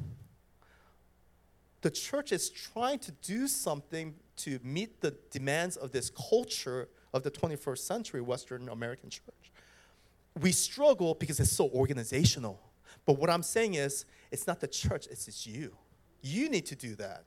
the 1.82 1.90
church 1.90 2.34
is 2.34 2.50
trying 2.50 3.00
to 3.00 3.12
do 3.24 3.48
something 3.48 4.14
to 4.38 4.60
meet 4.64 5.00
the 5.00 5.16
demands 5.32 5.78
of 5.78 5.92
this 5.92 6.10
culture 6.10 6.90
of 7.14 7.24
the 7.24 7.32
21st 7.32 7.80
century 7.80 8.22
Western 8.22 8.68
American 8.70 9.10
church. 9.10 9.52
We 10.40 10.52
struggle 10.52 11.16
because 11.16 11.40
it's 11.40 11.52
so 11.52 11.70
organizational. 11.70 12.60
But 13.06 13.18
what 13.18 13.30
I'm 13.30 13.44
saying 13.44 13.76
is, 13.76 14.06
it's 14.30 14.46
not 14.46 14.60
the 14.60 14.68
church, 14.68 15.08
it's 15.10 15.26
just 15.26 15.48
you. 15.48 15.74
You 16.22 16.50
need 16.50 16.66
to 16.68 16.76
do 16.76 16.96
that. 16.96 17.24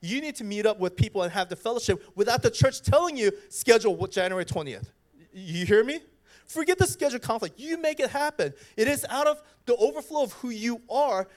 You 0.00 0.20
need 0.20 0.36
to 0.36 0.44
meet 0.44 0.66
up 0.66 0.80
with 0.80 0.96
people 0.96 1.22
and 1.22 1.32
have 1.32 1.48
the 1.48 1.56
fellowship 1.56 2.02
without 2.16 2.42
the 2.42 2.50
church 2.50 2.82
telling 2.82 3.16
you, 3.16 3.30
schedule 3.50 4.06
January 4.06 4.44
20th. 4.44 4.86
You 5.32 5.66
hear 5.66 5.84
me? 5.84 6.00
Forget 6.46 6.78
the 6.78 6.86
schedule 6.86 7.18
conflict. 7.18 7.58
You 7.58 7.78
make 7.78 8.00
it 8.00 8.10
happen. 8.10 8.52
It 8.76 8.88
is 8.88 9.06
out 9.08 9.26
of 9.26 9.42
the 9.66 9.76
overflow 9.76 10.22
of 10.22 10.32
who 10.34 10.50
you 10.50 10.82
are. 10.90 11.28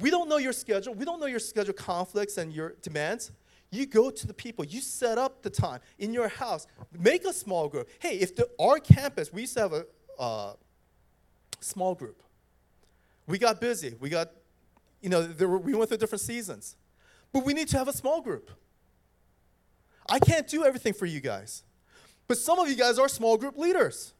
We 0.00 0.10
don't 0.10 0.28
know 0.28 0.38
your 0.38 0.52
schedule. 0.52 0.94
We 0.94 1.04
don't 1.04 1.20
know 1.20 1.26
your 1.26 1.38
schedule 1.38 1.74
conflicts 1.74 2.38
and 2.38 2.52
your 2.52 2.74
demands. 2.82 3.32
You 3.70 3.86
go 3.86 4.10
to 4.10 4.26
the 4.26 4.34
people. 4.34 4.64
You 4.64 4.80
set 4.80 5.18
up 5.18 5.42
the 5.42 5.50
time 5.50 5.80
in 5.98 6.12
your 6.12 6.28
house. 6.28 6.66
Make 6.98 7.24
a 7.24 7.32
small 7.32 7.68
group. 7.68 7.88
Hey, 7.98 8.16
if 8.16 8.34
the, 8.34 8.48
our 8.58 8.78
campus, 8.78 9.32
we 9.32 9.42
used 9.42 9.54
to 9.54 9.60
have 9.60 9.72
a 9.72 9.84
uh, 10.18 10.52
small 11.60 11.94
group. 11.94 12.22
We 13.26 13.38
got 13.38 13.60
busy. 13.60 13.94
We 14.00 14.08
got, 14.08 14.30
you 15.02 15.10
know, 15.10 15.28
were, 15.38 15.58
we 15.58 15.74
went 15.74 15.90
through 15.90 15.98
different 15.98 16.22
seasons. 16.22 16.76
But 17.32 17.44
we 17.44 17.52
need 17.52 17.68
to 17.68 17.78
have 17.78 17.88
a 17.88 17.92
small 17.92 18.22
group. 18.22 18.50
I 20.08 20.18
can't 20.18 20.48
do 20.48 20.64
everything 20.64 20.94
for 20.94 21.04
you 21.04 21.20
guys. 21.20 21.62
But 22.26 22.38
some 22.38 22.58
of 22.58 22.68
you 22.68 22.76
guys 22.76 22.98
are 22.98 23.08
small 23.08 23.36
group 23.36 23.58
leaders. 23.58 24.14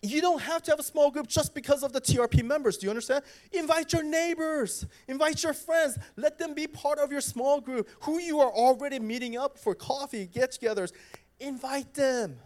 You 0.00 0.20
don't 0.20 0.40
have 0.40 0.62
to 0.62 0.70
have 0.70 0.78
a 0.78 0.84
small 0.84 1.10
group 1.10 1.26
just 1.26 1.54
because 1.54 1.82
of 1.82 1.92
the 1.92 2.00
TRP 2.00 2.44
members. 2.44 2.76
Do 2.76 2.86
you 2.86 2.90
understand? 2.90 3.24
Invite 3.52 3.92
your 3.92 4.04
neighbors, 4.04 4.86
invite 5.08 5.42
your 5.42 5.52
friends, 5.52 5.98
let 6.16 6.38
them 6.38 6.54
be 6.54 6.68
part 6.68 7.00
of 7.00 7.10
your 7.10 7.20
small 7.20 7.60
group. 7.60 7.88
Who 8.02 8.20
you 8.20 8.38
are 8.40 8.50
already 8.50 9.00
meeting 9.00 9.36
up 9.36 9.58
for 9.58 9.74
coffee, 9.74 10.26
get 10.26 10.52
togethers, 10.52 10.92
invite 11.40 11.94
them. 11.94 12.38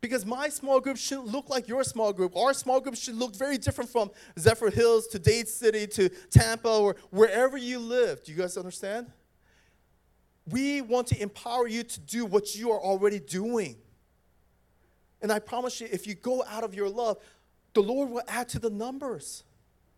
Because 0.00 0.24
my 0.24 0.48
small 0.48 0.80
group 0.80 0.96
shouldn't 0.96 1.26
look 1.26 1.50
like 1.50 1.68
your 1.68 1.84
small 1.84 2.12
group. 2.12 2.36
Our 2.36 2.54
small 2.54 2.80
group 2.80 2.96
should 2.96 3.16
look 3.16 3.34
very 3.34 3.58
different 3.58 3.90
from 3.90 4.10
Zephyrhills 4.38 5.10
to 5.10 5.18
Dade 5.18 5.48
City 5.48 5.86
to 5.88 6.08
Tampa 6.30 6.68
or 6.68 6.96
wherever 7.10 7.56
you 7.56 7.78
live. 7.78 8.22
Do 8.22 8.32
you 8.32 8.38
guys 8.38 8.56
understand? 8.56 9.10
We 10.48 10.80
want 10.80 11.08
to 11.08 11.20
empower 11.20 11.66
you 11.66 11.82
to 11.82 12.00
do 12.00 12.24
what 12.24 12.54
you 12.54 12.70
are 12.70 12.80
already 12.80 13.18
doing. 13.18 13.76
And 15.22 15.32
I 15.32 15.38
promise 15.38 15.80
you, 15.80 15.88
if 15.90 16.06
you 16.06 16.14
go 16.14 16.44
out 16.44 16.64
of 16.64 16.74
your 16.74 16.88
love, 16.88 17.18
the 17.74 17.82
Lord 17.82 18.10
will 18.10 18.22
add 18.28 18.48
to 18.50 18.58
the 18.58 18.70
numbers. 18.70 19.44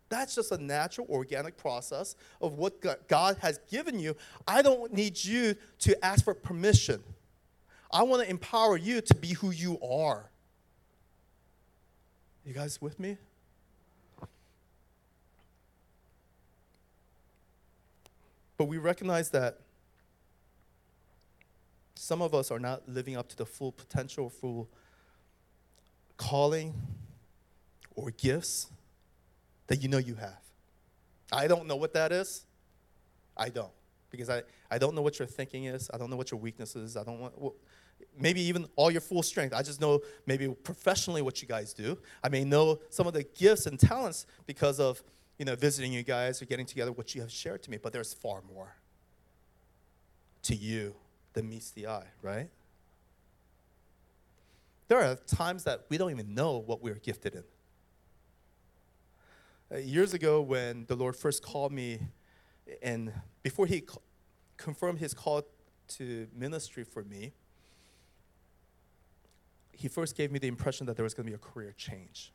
That's 0.09 0.35
just 0.35 0.51
a 0.51 0.57
natural, 0.57 1.07
organic 1.09 1.55
process 1.55 2.15
of 2.41 2.53
what 2.53 2.81
God 3.07 3.37
has 3.41 3.59
given 3.69 3.99
you. 3.99 4.15
I 4.47 4.61
don't 4.61 4.91
need 4.91 5.23
you 5.23 5.55
to 5.79 6.05
ask 6.05 6.25
for 6.25 6.33
permission. 6.33 7.03
I 7.91 8.03
want 8.03 8.23
to 8.23 8.29
empower 8.29 8.77
you 8.77 9.01
to 9.01 9.15
be 9.15 9.33
who 9.33 9.51
you 9.51 9.79
are. 9.81 10.29
You 12.45 12.53
guys 12.53 12.81
with 12.81 12.99
me? 12.99 13.17
But 18.57 18.65
we 18.65 18.77
recognize 18.77 19.29
that 19.29 19.59
some 21.95 22.21
of 22.21 22.33
us 22.33 22.49
are 22.51 22.59
not 22.59 22.89
living 22.89 23.15
up 23.15 23.29
to 23.29 23.37
the 23.37 23.45
full 23.45 23.71
potential, 23.71 24.29
full 24.29 24.67
calling, 26.19 26.75
or 27.95 28.11
gifts 28.11 28.67
that 29.67 29.81
you 29.81 29.87
know 29.87 29.97
you 29.97 30.15
have. 30.15 30.41
I 31.31 31.47
don't 31.47 31.65
know 31.65 31.77
what 31.77 31.93
that 31.93 32.11
is. 32.11 32.45
I 33.37 33.49
don't. 33.49 33.71
Because 34.11 34.29
I, 34.29 34.43
I 34.69 34.77
don't 34.77 34.95
know 34.95 35.01
what 35.01 35.17
your 35.17 35.27
thinking 35.27 35.65
is. 35.65 35.89
I 35.93 35.97
don't 35.97 36.09
know 36.09 36.17
what 36.17 36.29
your 36.29 36.39
weakness 36.39 36.75
is. 36.75 36.97
I 36.97 37.03
don't 37.03 37.19
want, 37.19 37.39
well, 37.39 37.55
maybe 38.17 38.41
even 38.41 38.67
all 38.75 38.91
your 38.91 39.01
full 39.01 39.23
strength. 39.23 39.53
I 39.53 39.61
just 39.61 39.79
know 39.79 40.01
maybe 40.25 40.47
professionally 40.49 41.21
what 41.21 41.41
you 41.41 41.47
guys 41.47 41.73
do. 41.73 41.97
I 42.23 42.29
may 42.29 42.43
know 42.43 42.79
some 42.89 43.07
of 43.07 43.13
the 43.13 43.23
gifts 43.23 43.65
and 43.65 43.79
talents 43.79 44.25
because 44.45 44.79
of 44.79 45.01
you 45.37 45.45
know 45.45 45.55
visiting 45.55 45.93
you 45.93 46.03
guys 46.03 46.41
or 46.41 46.45
getting 46.45 46.65
together 46.65 46.91
what 46.91 47.15
you 47.15 47.21
have 47.21 47.31
shared 47.31 47.63
to 47.63 47.71
me. 47.71 47.77
But 47.77 47.93
there's 47.93 48.13
far 48.13 48.41
more 48.53 48.75
to 50.43 50.55
you 50.55 50.95
than 51.33 51.49
meets 51.49 51.71
the 51.71 51.87
eye, 51.87 52.07
right? 52.21 52.49
There 54.89 54.99
are 54.99 55.15
times 55.15 55.63
that 55.65 55.85
we 55.89 55.97
don't 55.99 56.09
even 56.09 56.33
know 56.33 56.57
what 56.57 56.81
we're 56.81 56.95
gifted 56.95 57.35
in. 57.35 57.43
Uh, 59.71 59.77
years 59.77 60.15
ago, 60.15 60.41
when 60.41 60.85
the 60.87 60.95
Lord 60.95 61.15
first 61.15 61.43
called 61.43 61.71
me, 61.71 61.99
and 62.81 63.13
before 63.43 63.67
He 63.67 63.83
confirmed 64.57 64.97
His 64.97 65.13
call 65.13 65.43
to 65.89 66.27
ministry 66.35 66.83
for 66.83 67.03
me, 67.03 67.33
he 69.71 69.87
first 69.87 70.17
gave 70.17 70.29
me 70.29 70.39
the 70.39 70.47
impression 70.47 70.85
that 70.87 70.97
there 70.97 71.03
was 71.03 71.13
going 71.13 71.25
to 71.25 71.31
be 71.31 71.35
a 71.35 71.37
career 71.37 71.73
change. 71.77 72.33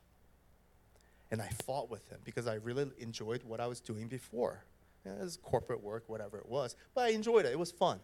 And 1.29 1.41
I 1.41 1.49
fought 1.49 1.91
with 1.91 2.09
him 2.09 2.17
because 2.23 2.47
I 2.47 2.55
really 2.55 2.89
enjoyed 2.97 3.43
what 3.43 3.59
I 3.59 3.67
was 3.67 3.79
doing 3.79 4.07
before. 4.07 4.63
it 5.05 5.15
was 5.19 5.37
corporate 5.37 5.83
work, 5.83 6.05
whatever 6.07 6.39
it 6.39 6.49
was. 6.49 6.75
But 6.95 7.03
I 7.03 7.09
enjoyed 7.09 7.45
it. 7.45 7.51
It 7.51 7.59
was 7.59 7.71
fun, 7.71 7.99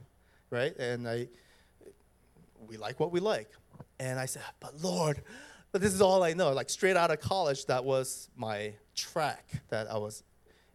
right? 0.52 0.78
And 0.78 1.08
I, 1.08 1.28
we 2.68 2.78
like 2.78 3.00
what 3.00 3.12
we 3.12 3.20
like. 3.20 3.50
And 4.02 4.20
I 4.20 4.26
said, 4.26 4.42
but 4.60 4.82
Lord, 4.82 5.22
but 5.72 5.80
this 5.80 5.94
is 5.94 6.02
all 6.02 6.24
I 6.24 6.34
know. 6.34 6.52
Like 6.54 6.72
straight 6.72 6.98
out 6.98 7.12
of 7.12 7.22
college, 7.22 7.68
that 7.68 7.86
was 7.86 8.30
my 8.36 8.74
track 8.96 9.46
that 9.70 9.92
I 9.92 9.98
was 10.00 10.24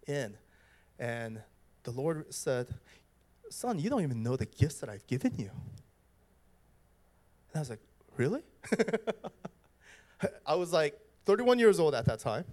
in. 0.06 0.36
And 1.00 1.40
the 1.82 1.90
Lord 1.90 2.32
said, 2.32 2.68
Son, 3.50 3.80
you 3.80 3.90
don't 3.90 4.04
even 4.04 4.22
know 4.22 4.36
the 4.36 4.46
gifts 4.46 4.76
that 4.76 4.88
I've 4.88 5.04
given 5.08 5.32
you. 5.36 5.50
And 7.48 7.56
I 7.56 7.58
was 7.58 7.68
like, 7.68 7.80
Really? 8.16 8.42
I 10.46 10.54
was 10.54 10.72
like 10.72 10.96
31 11.24 11.58
years 11.58 11.80
old 11.80 11.96
at 11.96 12.06
that 12.06 12.20
time. 12.20 12.44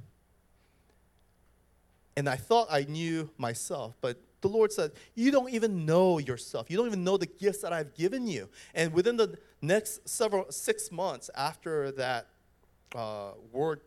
And 2.18 2.28
I 2.28 2.36
thought 2.36 2.68
I 2.72 2.86
knew 2.86 3.30
myself, 3.38 3.96
but 4.02 4.20
the 4.44 4.48
Lord 4.48 4.72
said, 4.72 4.92
You 5.16 5.32
don't 5.32 5.50
even 5.50 5.88
know 5.88 6.20
yourself. 6.20 6.70
You 6.70 6.78
don't 6.78 6.86
even 6.86 7.04
know 7.04 7.18
the 7.18 7.26
gifts 7.26 7.62
that 7.64 7.74
I've 7.74 7.96
given 7.96 8.28
you. 8.28 8.50
And 8.76 8.94
within 8.94 9.18
the 9.18 9.40
next 9.62 10.08
several, 10.08 10.52
six 10.52 10.92
months 10.92 11.32
after 11.36 11.92
that 11.94 12.28
uh, 12.96 13.32
word, 13.52 13.82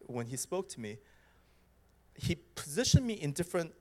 when 0.00 0.26
He 0.26 0.36
spoke 0.36 0.68
to 0.70 0.80
me, 0.80 0.98
He 2.16 2.36
positioned 2.56 3.06
me 3.06 3.14
in 3.14 3.32
different 3.32 3.72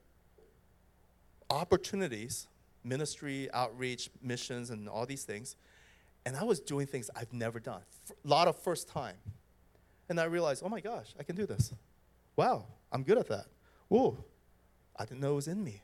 opportunities 1.50 2.48
ministry, 2.84 3.48
outreach, 3.54 4.10
missions, 4.24 4.72
and 4.72 4.88
all 4.90 5.06
these 5.06 5.24
things 5.24 5.56
and 6.26 6.36
I 6.36 6.44
was 6.44 6.60
doing 6.60 6.88
things 6.88 7.10
I've 7.16 7.34
never 7.34 7.60
done. 7.60 7.82
A 8.10 8.28
lot 8.28 8.48
of 8.48 8.58
first 8.58 8.88
time. 8.88 9.16
And 10.10 10.20
I 10.20 10.26
realized, 10.26 10.62
oh 10.66 10.70
my 10.70 10.82
gosh, 10.82 11.14
I 11.20 11.24
can 11.24 11.36
do 11.36 11.46
this. 11.46 11.74
Wow, 12.36 12.66
I'm 12.92 13.04
good 13.04 13.18
at 13.18 13.28
that. 13.30 13.46
Whoa, 13.88 14.24
I 14.98 15.06
didn't 15.06 15.22
know 15.22 15.34
it 15.34 15.36
was 15.36 15.48
in 15.48 15.64
me. 15.64 15.82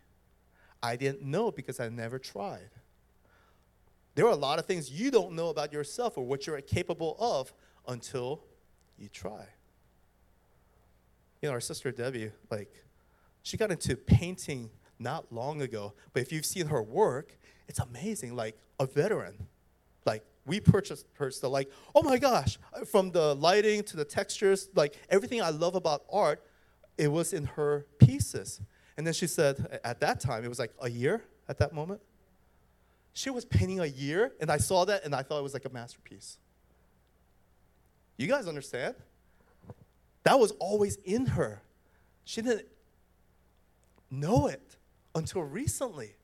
I 0.81 0.95
didn't 0.95 1.23
know 1.23 1.51
because 1.51 1.79
I 1.79 1.89
never 1.89 2.19
tried. 2.19 2.69
There 4.15 4.25
are 4.25 4.31
a 4.31 4.35
lot 4.35 4.59
of 4.59 4.65
things 4.65 4.89
you 4.91 5.11
don't 5.11 5.33
know 5.33 5.49
about 5.49 5.71
yourself 5.71 6.17
or 6.17 6.25
what 6.25 6.47
you're 6.47 6.59
capable 6.61 7.15
of 7.19 7.53
until 7.87 8.43
you 8.97 9.09
try. 9.09 9.45
You 11.41 11.49
know, 11.49 11.53
our 11.53 11.61
sister 11.61 11.91
Debbie, 11.91 12.31
like, 12.49 12.73
she 13.43 13.57
got 13.57 13.71
into 13.71 13.95
painting 13.95 14.69
not 14.99 15.31
long 15.31 15.61
ago, 15.61 15.93
but 16.13 16.21
if 16.21 16.31
you've 16.31 16.45
seen 16.45 16.67
her 16.67 16.81
work, 16.81 17.37
it's 17.67 17.79
amazing. 17.79 18.35
Like, 18.35 18.57
a 18.79 18.85
veteran 18.85 19.47
like 20.05 20.23
we 20.45 20.59
purchased 20.59 21.07
her 21.13 21.31
stuff 21.31 21.51
like 21.51 21.67
oh 21.95 22.03
my 22.03 22.19
gosh 22.19 22.59
from 22.85 23.09
the 23.09 23.33
lighting 23.33 23.81
to 23.81 23.97
the 23.97 24.05
textures 24.05 24.69
like 24.75 24.95
everything 25.09 25.41
i 25.41 25.49
love 25.49 25.73
about 25.73 26.03
art 26.13 26.43
it 26.97 27.11
was 27.11 27.31
in 27.33 27.45
her 27.45 27.85
pieces. 27.99 28.59
And 28.97 29.05
then 29.05 29.13
she 29.13 29.27
said, 29.27 29.79
at 29.83 29.99
that 29.99 30.19
time, 30.19 30.43
it 30.43 30.49
was 30.49 30.59
like 30.59 30.73
a 30.81 30.89
year 30.89 31.23
at 31.47 31.59
that 31.59 31.71
moment. 31.71 32.01
She 33.13 33.29
was 33.29 33.45
painting 33.45 33.79
a 33.79 33.85
year, 33.85 34.33
and 34.41 34.51
I 34.51 34.57
saw 34.57 34.85
that, 34.85 35.05
and 35.05 35.15
I 35.15 35.23
thought 35.23 35.39
it 35.39 35.43
was 35.43 35.53
like 35.53 35.65
a 35.65 35.69
masterpiece. 35.69 36.37
You 38.17 38.27
guys 38.27 38.47
understand? 38.47 38.95
That 40.23 40.39
was 40.39 40.51
always 40.59 40.97
in 40.97 41.27
her. 41.27 41.61
She 42.25 42.41
didn't 42.41 42.67
know 44.09 44.47
it 44.47 44.75
until 45.15 45.43
recently. 45.43 46.15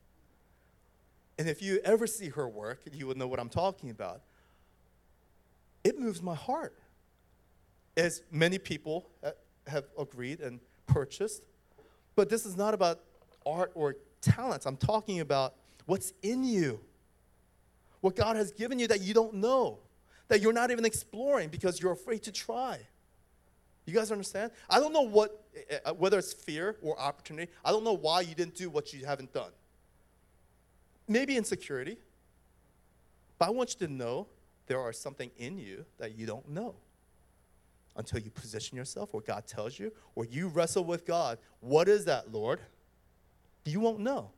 And 1.38 1.47
if 1.47 1.62
you 1.62 1.79
ever 1.83 2.05
see 2.07 2.29
her 2.29 2.47
work, 2.47 2.81
you 2.91 3.07
would 3.07 3.17
know 3.17 3.27
what 3.27 3.39
I'm 3.39 3.49
talking 3.49 3.89
about. 3.89 4.21
It 5.83 5.99
moves 5.99 6.21
my 6.21 6.36
heart. 6.36 6.77
As 7.95 8.23
many 8.31 8.57
people 8.57 9.09
uh, 9.23 9.31
have 9.67 9.86
agreed 9.97 10.41
and 10.41 10.59
purchased. 10.88 11.43
But 12.15 12.30
this 12.30 12.45
is 12.45 12.56
not 12.56 12.73
about 12.73 12.99
art 13.45 13.71
or 13.76 13.95
talents. 14.21 14.65
I'm 14.65 14.78
talking 14.78 15.19
about 15.19 15.56
what's 15.86 16.13
in 16.21 16.43
you. 16.43 16.80
What 18.02 18.15
God 18.15 18.36
has 18.36 18.52
given 18.52 18.80
you 18.80 18.88
that 18.88 19.02
you 19.02 19.13
don't 19.13 19.36
know, 19.36 19.80
that 20.28 20.41
you're 20.41 20.54
not 20.54 20.71
even 20.71 20.86
exploring 20.86 21.49
because 21.49 21.82
you're 21.82 21.93
afraid 21.93 22.23
to 22.23 22.32
try. 22.32 22.80
You 23.86 23.93
guys 23.93 24.12
understand? 24.12 24.52
I 24.69 24.80
don't 24.80 24.93
know 24.93 25.02
what, 25.02 25.45
eh, 25.69 25.80
eh, 25.86 25.91
whether 25.91 26.17
it's 26.17 26.34
fear 26.34 26.78
or 26.82 26.99
opportunity. 26.99 27.52
I 27.65 27.71
don't 27.71 27.84
know 27.84 27.93
why 27.93 28.21
you 28.21 28.36
didn't 28.36 28.56
do 28.56 28.69
what 28.69 28.93
you 28.93 29.06
haven't 29.06 29.34
done. 29.34 29.52
Maybe 31.08 31.36
insecurity. 31.36 31.97
But 33.39 33.47
I 33.47 33.52
want 33.52 33.76
you 33.78 33.88
to 33.88 33.91
know 33.91 34.28
there 34.67 34.80
are 34.80 34.93
something 34.93 35.32
in 35.38 35.58
you 35.58 35.86
that 35.97 36.17
you 36.17 36.26
don't 36.26 36.47
know 36.49 36.76
until 37.95 38.19
you 38.19 38.29
position 38.29 38.77
yourself 38.77 39.13
or 39.13 39.21
God 39.21 39.45
tells 39.47 39.77
you 39.77 39.91
or 40.15 40.25
you 40.25 40.47
wrestle 40.47 40.84
with 40.84 41.06
God. 41.06 41.38
What 41.60 41.88
is 41.88 42.06
that, 42.06 42.32
Lord? 42.32 42.60
You 43.65 43.79
won't 43.79 43.99
know. 43.99 44.32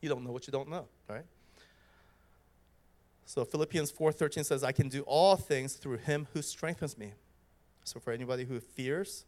You 0.00 0.08
don't 0.08 0.24
know 0.24 0.32
what 0.32 0.46
you 0.46 0.50
don't 0.50 0.68
know, 0.68 0.88
right? 1.08 1.24
So 3.24 3.44
Philippians 3.44 3.90
4:13 3.90 4.44
says, 4.44 4.62
"I 4.62 4.72
can 4.72 4.88
do 4.88 5.02
all 5.02 5.36
things 5.36 5.74
through 5.74 5.98
him 5.98 6.28
who 6.32 6.42
strengthens 6.42 6.98
me." 6.98 7.14
So 7.84 7.98
for 7.98 8.12
anybody 8.12 8.44
who 8.44 8.60
fears, 8.60 9.24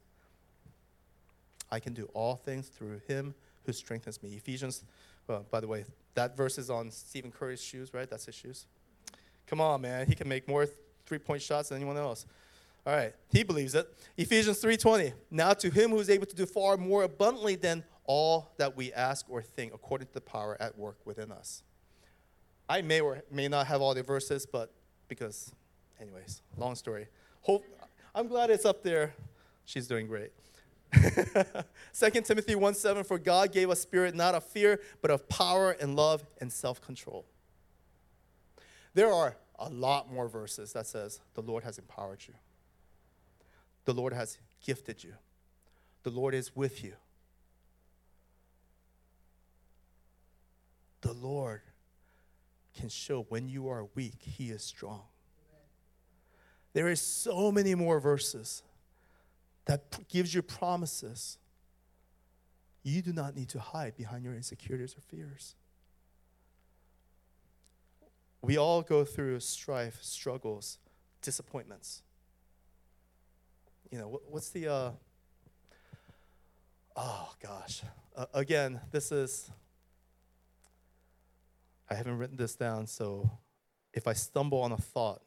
I 1.70 1.80
can 1.80 1.94
do 1.94 2.06
all 2.12 2.36
things 2.36 2.68
through 2.68 2.98
him 3.06 3.34
who 3.64 3.72
strengthens 3.72 4.22
me. 4.22 4.36
Ephesians, 4.36 4.84
well, 5.26 5.46
by 5.50 5.60
the 5.60 5.66
way, 5.66 5.86
that 6.14 6.36
verse 6.36 6.58
is 6.58 6.70
on 6.70 6.90
Stephen 6.90 7.32
Curry's 7.32 7.62
shoes, 7.62 7.94
right? 7.94 8.08
That's 8.08 8.26
his 8.26 8.34
shoes. 8.34 8.66
Come 9.46 9.60
on, 9.60 9.80
man. 9.80 10.06
He 10.06 10.14
can 10.14 10.28
make 10.28 10.46
more 10.46 10.68
three-point 11.06 11.42
shots 11.42 11.70
than 11.70 11.76
anyone 11.76 11.96
else. 11.96 12.26
All 12.86 12.94
right, 12.94 13.14
he 13.28 13.42
believes 13.42 13.74
it. 13.74 13.88
Ephesians 14.16 14.60
3:20. 14.60 15.14
Now 15.30 15.54
to 15.54 15.70
him 15.70 15.90
who 15.90 15.98
is 16.00 16.10
able 16.10 16.26
to 16.26 16.36
do 16.36 16.44
far 16.44 16.76
more 16.76 17.02
abundantly 17.02 17.56
than 17.56 17.84
all 18.04 18.52
that 18.58 18.76
we 18.76 18.92
ask 18.92 19.26
or 19.30 19.40
think, 19.40 19.72
according 19.72 20.08
to 20.08 20.14
the 20.14 20.20
power 20.20 20.56
at 20.60 20.76
work 20.76 20.98
within 21.06 21.32
us. 21.32 21.62
I 22.68 22.82
may 22.82 23.00
or 23.00 23.22
may 23.30 23.48
not 23.48 23.66
have 23.66 23.80
all 23.80 23.94
the 23.94 24.02
verses, 24.02 24.46
but 24.46 24.70
because, 25.08 25.52
anyways, 26.00 26.42
long 26.56 26.74
story. 26.74 27.08
Hope 27.42 27.64
I'm 28.14 28.28
glad 28.28 28.50
it's 28.50 28.64
up 28.64 28.82
there. 28.82 29.14
She's 29.64 29.86
doing 29.86 30.06
great. 30.06 30.32
2 30.92 32.10
Timothy 32.22 32.54
1 32.54 32.74
7, 32.74 33.02
for 33.04 33.18
God 33.18 33.50
gave 33.50 33.70
us 33.70 33.80
spirit 33.80 34.14
not 34.14 34.34
of 34.34 34.44
fear, 34.44 34.80
but 35.02 35.10
of 35.10 35.28
power 35.28 35.72
and 35.72 35.96
love 35.96 36.24
and 36.40 36.52
self 36.52 36.80
control. 36.80 37.24
There 38.92 39.12
are 39.12 39.36
a 39.58 39.68
lot 39.68 40.12
more 40.12 40.28
verses 40.28 40.72
that 40.74 40.86
says 40.86 41.20
the 41.34 41.42
Lord 41.42 41.64
has 41.64 41.78
empowered 41.78 42.20
you. 42.28 42.34
The 43.84 43.92
Lord 43.92 44.12
has 44.12 44.38
gifted 44.64 45.04
you. 45.04 45.14
The 46.02 46.10
Lord 46.10 46.34
is 46.34 46.54
with 46.54 46.82
you. 46.82 46.94
The 51.00 51.12
Lord 51.12 51.60
can 52.74 52.88
show 52.88 53.26
when 53.28 53.48
you 53.48 53.68
are 53.68 53.86
weak, 53.94 54.20
He 54.20 54.50
is 54.50 54.62
strong. 54.62 55.02
There 56.72 56.88
is 56.88 57.00
so 57.00 57.52
many 57.52 57.74
more 57.74 58.00
verses 58.00 58.62
that 59.66 60.08
gives 60.08 60.34
you 60.34 60.42
promises. 60.42 61.38
You 62.82 63.00
do 63.00 63.12
not 63.12 63.36
need 63.36 63.48
to 63.50 63.60
hide 63.60 63.96
behind 63.96 64.24
your 64.24 64.34
insecurities 64.34 64.96
or 64.96 65.00
fears. 65.02 65.54
We 68.42 68.58
all 68.58 68.82
go 68.82 69.04
through 69.04 69.40
strife, 69.40 70.02
struggles, 70.02 70.78
disappointments 71.22 72.03
you 73.90 73.98
know, 73.98 74.08
what, 74.08 74.22
what's 74.30 74.50
the, 74.50 74.68
uh, 74.68 74.90
oh 76.96 77.32
gosh. 77.42 77.82
Uh, 78.16 78.26
again, 78.34 78.80
this 78.90 79.12
is, 79.12 79.50
I 81.90 81.94
haven't 81.94 82.18
written 82.18 82.36
this 82.36 82.54
down, 82.54 82.86
so 82.86 83.30
if 83.92 84.06
I 84.06 84.12
stumble 84.12 84.60
on 84.60 84.72
a 84.72 84.76
thought, 84.76 85.22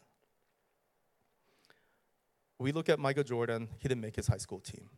we 2.60 2.72
look 2.72 2.90
at 2.90 3.00
Michael 3.00 3.24
Jordan, 3.24 3.70
he 3.78 3.88
didn't 3.88 4.02
make 4.02 4.16
his 4.16 4.28
high 4.28 4.38
school 4.38 4.60
team, 4.60 4.90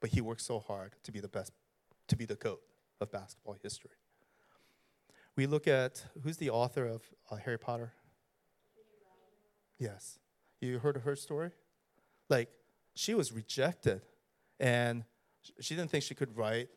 but 0.00 0.10
he 0.10 0.20
worked 0.20 0.40
so 0.40 0.58
hard 0.58 0.94
to 1.04 1.12
be 1.12 1.20
the 1.20 1.28
best, 1.28 1.52
to 2.08 2.16
be 2.16 2.24
the 2.24 2.36
GOAT 2.36 2.60
of 3.00 3.12
basketball 3.12 3.56
history. 3.62 3.90
We 5.36 5.46
look 5.46 5.68
at 5.68 6.04
who's 6.22 6.38
the 6.38 6.50
author 6.50 6.86
of 6.86 7.02
uh, 7.30 7.36
Harry 7.36 7.58
Potter? 7.58 7.92
Yes. 9.78 10.18
You 10.60 10.78
heard 10.80 10.96
of 10.96 11.02
her 11.02 11.14
story? 11.14 11.50
Like, 12.28 12.48
she 12.98 13.14
was 13.14 13.32
rejected. 13.32 14.02
And 14.58 15.04
she 15.60 15.76
didn't 15.76 15.90
think 15.90 16.02
she 16.02 16.14
could 16.14 16.36
write 16.36 16.68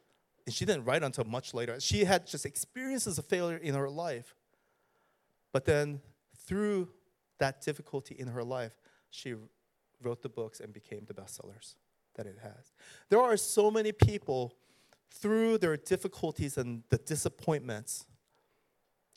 and 0.46 0.54
she 0.54 0.66
didn't 0.66 0.86
write 0.86 1.04
until 1.04 1.24
much 1.24 1.54
later. 1.54 1.80
She 1.80 2.04
had 2.04 2.28
just 2.28 2.46
experiences 2.46 3.18
of 3.18 3.26
failure 3.26 3.58
in 3.58 3.74
her 3.74 3.90
life. 3.90 4.36
But 5.52 5.66
then 5.66 6.00
through 6.46 6.90
that 7.40 7.62
difficulty 7.62 8.16
in 8.18 8.28
her 8.28 8.44
life 8.44 8.78
she 9.10 9.34
wrote 10.02 10.22
the 10.22 10.30
books 10.30 10.60
and 10.60 10.72
became 10.72 11.06
the 11.08 11.14
bestsellers 11.14 11.76
that 12.16 12.28
it 12.28 12.38
has. 12.42 12.72
There 13.10 13.20
are 13.20 13.36
so 13.36 13.72
many 13.72 13.92
people 13.92 14.54
through 15.10 15.58
their 15.58 15.76
difficulties 15.76 16.56
and 16.58 16.84
the 16.90 16.98
disappointments 16.98 18.06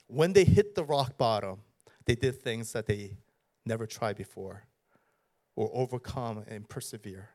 when 0.06 0.32
they 0.32 0.44
hit 0.44 0.74
the 0.74 0.84
rock 0.84 1.16
bottom 1.18 1.60
they 2.06 2.14
did 2.14 2.42
things 2.42 2.72
that 2.72 2.86
they 2.86 3.16
never 3.64 3.86
tried 3.86 4.16
before 4.16 4.64
or 5.56 5.70
overcome 5.72 6.44
and 6.48 6.68
persevere. 6.68 7.30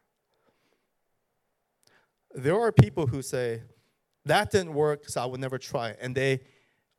There 2.33 2.59
are 2.59 2.71
people 2.71 3.07
who 3.07 3.21
say, 3.21 3.61
that 4.25 4.51
didn't 4.51 4.73
work, 4.73 5.07
so 5.09 5.21
I 5.21 5.25
would 5.25 5.39
never 5.39 5.57
try. 5.57 5.95
And 5.99 6.13
they 6.13 6.41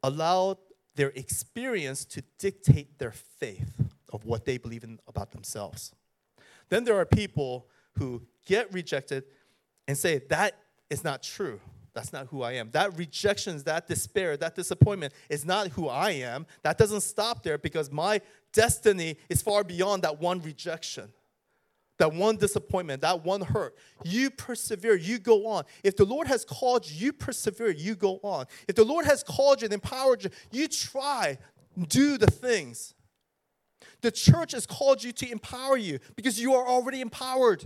allow 0.03 0.59
their 0.97 1.11
experience 1.11 2.05
to 2.07 2.23
dictate 2.39 2.99
their 2.99 3.13
faith 3.13 3.81
of 4.13 4.25
what 4.25 4.45
they 4.45 4.59
believe 4.59 4.83
in 4.83 4.99
about 5.07 5.31
themselves. 5.31 5.95
Then 6.69 6.85
there 6.85 6.97
are 6.97 7.05
people 7.05 7.69
who 7.99 8.23
get 8.47 8.73
rejected 8.73 9.25
and 9.87 9.97
say, 9.97 10.19
that 10.31 10.57
is 10.89 11.05
not 11.05 11.23
true. 11.23 11.61
That's 11.93 12.13
not 12.13 12.27
who 12.29 12.43
I 12.43 12.53
am. 12.53 12.71
That 12.71 12.97
rejection, 12.97 13.59
that 13.65 13.87
despair, 13.87 14.37
that 14.37 14.55
disappointment 14.55 15.13
is 15.29 15.45
not 15.45 15.69
who 15.69 15.89
I 15.89 16.11
am. 16.13 16.47
That 16.63 16.79
doesn't 16.79 17.01
stop 17.01 17.43
there 17.43 17.59
because 17.59 17.91
my 17.91 18.21
destiny 18.53 19.17
is 19.29 19.43
far 19.43 19.65
beyond 19.65 20.03
that 20.03 20.21
one 20.21 20.41
rejection, 20.43 21.09
that 21.99 22.13
one 22.13 22.37
disappointment, 22.37 23.03
that 23.03 23.25
one 23.25 23.41
hurt. 23.41 23.77
You 24.05 24.31
persevere, 24.31 24.97
you 24.97 25.19
go 25.19 25.47
on. 25.47 25.65
If 25.85 25.97
the 25.97 26.05
Lord 26.05 26.27
has 26.27 26.45
called 26.45 26.89
you, 26.91 27.07
you 27.07 27.13
persevere, 27.13 27.71
you 27.71 27.95
go 27.95 28.21
on. 28.23 28.47
If 28.69 28.77
the 28.77 28.85
Lord 28.85 29.07
has 29.07 29.23
called 29.23 29.61
you 29.61 29.67
and 29.67 29.75
empowered 29.75 30.25
you, 30.25 30.31
you 30.51 30.69
try, 30.69 31.39
do 31.89 32.19
the 32.19 32.27
things. 32.27 32.95
The 34.01 34.11
church 34.11 34.53
has 34.53 34.67
called 34.67 35.05
you 35.05 35.13
to 35.13 35.31
empower 35.31 35.77
you 35.77 35.99
because 36.17 36.41
you 36.41 36.55
are 36.55 36.67
already 36.67 37.01
empowered 37.01 37.65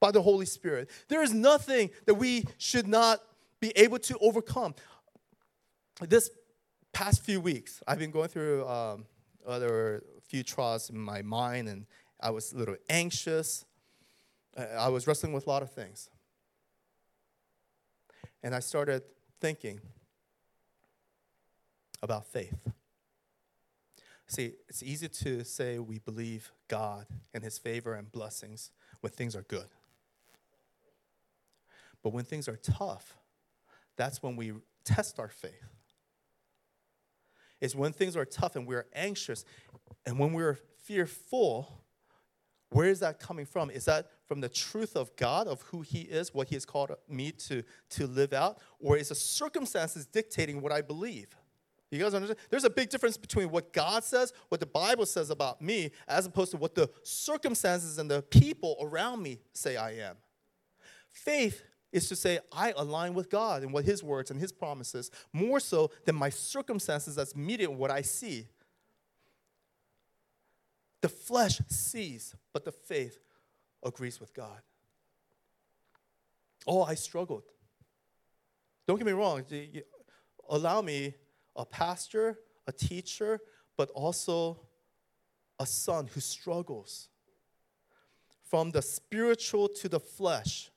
by 0.00 0.10
the 0.10 0.20
Holy 0.20 0.46
Spirit. 0.46 0.90
There 1.08 1.22
is 1.22 1.32
nothing 1.32 1.90
that 2.04 2.14
we 2.14 2.44
should 2.58 2.86
not 2.86 3.20
be 3.60 3.72
able 3.76 3.98
to 4.00 4.18
overcome. 4.18 4.74
This 6.00 6.30
past 6.92 7.22
few 7.22 7.40
weeks, 7.40 7.82
I've 7.86 7.98
been 7.98 8.10
going 8.10 8.28
through 8.28 8.68
um, 8.68 9.06
other 9.46 10.04
few 10.22 10.42
trials 10.42 10.90
in 10.90 10.98
my 10.98 11.22
mind, 11.22 11.68
and 11.68 11.86
I 12.20 12.30
was 12.30 12.52
a 12.52 12.56
little 12.56 12.76
anxious. 12.88 13.64
I 14.56 14.88
was 14.88 15.06
wrestling 15.06 15.32
with 15.32 15.46
a 15.46 15.50
lot 15.50 15.62
of 15.62 15.70
things. 15.70 16.08
And 18.42 18.54
I 18.54 18.60
started 18.60 19.02
thinking 19.40 19.80
about 22.02 22.26
faith. 22.26 22.68
See, 24.28 24.52
it's 24.68 24.82
easy 24.82 25.08
to 25.08 25.44
say 25.44 25.78
we 25.78 25.98
believe 25.98 26.50
God 26.68 27.06
and 27.32 27.44
His 27.44 27.58
favor 27.58 27.94
and 27.94 28.10
blessings 28.10 28.70
when 29.00 29.12
things 29.12 29.36
are 29.36 29.42
good. 29.42 29.68
But 32.02 32.12
when 32.12 32.24
things 32.24 32.48
are 32.48 32.56
tough, 32.56 33.16
that's 33.96 34.22
when 34.22 34.36
we 34.36 34.52
test 34.84 35.18
our 35.18 35.28
faith. 35.28 35.75
It's 37.60 37.74
when 37.74 37.92
things 37.92 38.16
are 38.16 38.24
tough 38.24 38.56
and 38.56 38.66
we're 38.66 38.86
anxious 38.94 39.44
and 40.04 40.18
when 40.18 40.32
we're 40.32 40.58
fearful, 40.84 41.82
where 42.70 42.88
is 42.88 43.00
that 43.00 43.18
coming 43.18 43.46
from? 43.46 43.70
Is 43.70 43.84
that 43.86 44.08
from 44.26 44.40
the 44.40 44.48
truth 44.48 44.96
of 44.96 45.14
God, 45.16 45.46
of 45.46 45.62
who 45.62 45.82
He 45.82 46.00
is, 46.00 46.34
what 46.34 46.48
He 46.48 46.56
has 46.56 46.64
called 46.64 46.92
me 47.08 47.32
to, 47.32 47.62
to 47.90 48.06
live 48.06 48.32
out, 48.32 48.58
or 48.80 48.96
is 48.96 49.08
the 49.08 49.14
circumstances 49.14 50.06
dictating 50.06 50.60
what 50.60 50.72
I 50.72 50.82
believe? 50.82 51.28
You 51.90 52.00
guys 52.00 52.14
understand? 52.14 52.38
There's 52.50 52.64
a 52.64 52.70
big 52.70 52.90
difference 52.90 53.16
between 53.16 53.50
what 53.50 53.72
God 53.72 54.02
says, 54.02 54.32
what 54.48 54.60
the 54.60 54.66
Bible 54.66 55.06
says 55.06 55.30
about 55.30 55.62
me, 55.62 55.92
as 56.08 56.26
opposed 56.26 56.50
to 56.50 56.56
what 56.56 56.74
the 56.74 56.90
circumstances 57.04 57.98
and 57.98 58.10
the 58.10 58.22
people 58.22 58.76
around 58.80 59.22
me 59.22 59.38
say 59.52 59.76
I 59.76 59.92
am. 59.92 60.16
Faith 61.10 61.62
is 61.92 62.08
to 62.08 62.16
say, 62.16 62.40
I 62.52 62.72
align 62.76 63.14
with 63.14 63.30
God 63.30 63.62
and 63.62 63.72
what 63.72 63.84
His 63.84 64.02
words 64.02 64.30
and 64.30 64.40
His 64.40 64.52
promises, 64.52 65.10
more 65.32 65.60
so 65.60 65.90
than 66.04 66.14
my 66.14 66.30
circumstances 66.30 67.14
that's 67.14 67.34
meeting 67.36 67.78
what 67.78 67.90
I 67.90 68.02
see. 68.02 68.48
The 71.00 71.08
flesh 71.08 71.60
sees, 71.68 72.34
but 72.52 72.64
the 72.64 72.72
faith 72.72 73.18
agrees 73.84 74.20
with 74.20 74.34
God. 74.34 74.60
Oh, 76.66 76.82
I 76.82 76.94
struggled. 76.94 77.44
Don't 78.86 78.96
get 78.96 79.06
me 79.06 79.12
wrong. 79.12 79.44
Allow 80.48 80.82
me, 80.82 81.14
a 81.54 81.64
pastor, 81.64 82.38
a 82.66 82.72
teacher, 82.72 83.40
but 83.76 83.90
also 83.90 84.60
a 85.58 85.66
son 85.66 86.08
who 86.12 86.20
struggles 86.20 87.08
from 88.42 88.70
the 88.70 88.82
spiritual 88.82 89.68
to 89.68 89.88
the 89.88 90.00
flesh. 90.00 90.70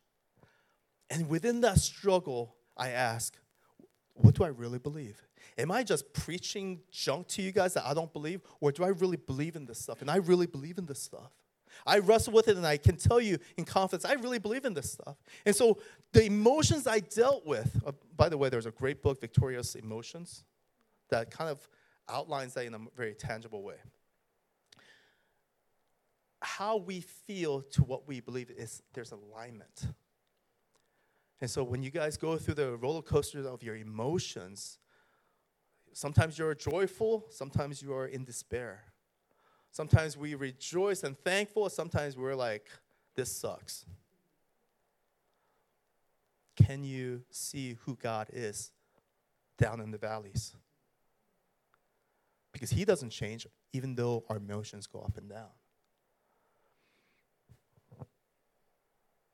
And 1.09 1.27
within 1.29 1.61
that 1.61 1.79
struggle, 1.79 2.55
I 2.77 2.89
ask, 2.89 3.35
what 4.13 4.35
do 4.35 4.43
I 4.43 4.49
really 4.49 4.79
believe? 4.79 5.21
Am 5.57 5.71
I 5.71 5.83
just 5.83 6.13
preaching 6.13 6.81
junk 6.91 7.27
to 7.29 7.41
you 7.41 7.51
guys 7.51 7.73
that 7.73 7.85
I 7.85 7.93
don't 7.93 8.11
believe? 8.11 8.41
Or 8.59 8.71
do 8.71 8.83
I 8.83 8.89
really 8.89 9.17
believe 9.17 9.55
in 9.55 9.65
this 9.65 9.79
stuff? 9.79 10.01
And 10.01 10.11
I 10.11 10.17
really 10.17 10.45
believe 10.45 10.77
in 10.77 10.85
this 10.85 11.01
stuff. 11.01 11.31
I 11.85 11.99
wrestle 11.99 12.33
with 12.33 12.47
it 12.47 12.57
and 12.57 12.65
I 12.65 12.77
can 12.77 12.97
tell 12.97 13.21
you 13.21 13.37
in 13.57 13.65
confidence, 13.65 14.03
I 14.05 14.13
really 14.13 14.39
believe 14.39 14.65
in 14.65 14.73
this 14.73 14.91
stuff. 14.91 15.15
And 15.45 15.55
so 15.55 15.79
the 16.11 16.25
emotions 16.25 16.87
I 16.87 16.99
dealt 16.99 17.45
with, 17.45 17.81
uh, 17.85 17.91
by 18.15 18.29
the 18.29 18.37
way, 18.37 18.49
there's 18.49 18.65
a 18.65 18.71
great 18.71 19.01
book, 19.01 19.21
Victorious 19.21 19.75
Emotions, 19.75 20.43
that 21.09 21.31
kind 21.31 21.49
of 21.49 21.67
outlines 22.09 22.53
that 22.55 22.65
in 22.65 22.73
a 22.73 22.79
very 22.95 23.13
tangible 23.13 23.63
way. 23.63 23.75
How 26.41 26.77
we 26.77 27.01
feel 27.01 27.61
to 27.61 27.83
what 27.83 28.07
we 28.07 28.19
believe 28.19 28.49
is 28.49 28.81
there's 28.93 29.11
alignment. 29.11 29.87
And 31.41 31.49
so 31.49 31.63
when 31.63 31.81
you 31.81 31.89
guys 31.89 32.17
go 32.17 32.37
through 32.37 32.55
the 32.55 32.75
roller 32.75 33.01
coaster 33.01 33.47
of 33.47 33.63
your 33.63 33.75
emotions, 33.75 34.77
sometimes 35.93 36.37
you're 36.37 36.53
joyful, 36.53 37.25
sometimes 37.29 37.81
you 37.81 37.93
are 37.93 38.07
in 38.07 38.25
despair. 38.25 38.83
Sometimes 39.71 40.17
we 40.17 40.35
rejoice 40.35 41.03
and 41.03 41.17
thankful, 41.17 41.69
sometimes 41.69 42.17
we're 42.17 42.35
like, 42.35 42.67
this 43.15 43.31
sucks. 43.31 43.85
Can 46.55 46.83
you 46.83 47.23
see 47.29 47.77
who 47.85 47.95
God 47.95 48.27
is 48.33 48.71
down 49.57 49.79
in 49.79 49.91
the 49.91 49.97
valleys? 49.97 50.53
Because 52.51 52.71
He 52.71 52.83
doesn't 52.83 53.11
change, 53.11 53.47
even 53.71 53.95
though 53.95 54.25
our 54.29 54.37
emotions 54.37 54.87
go 54.87 54.99
up 54.99 55.17
and 55.17 55.29
down. 55.29 55.47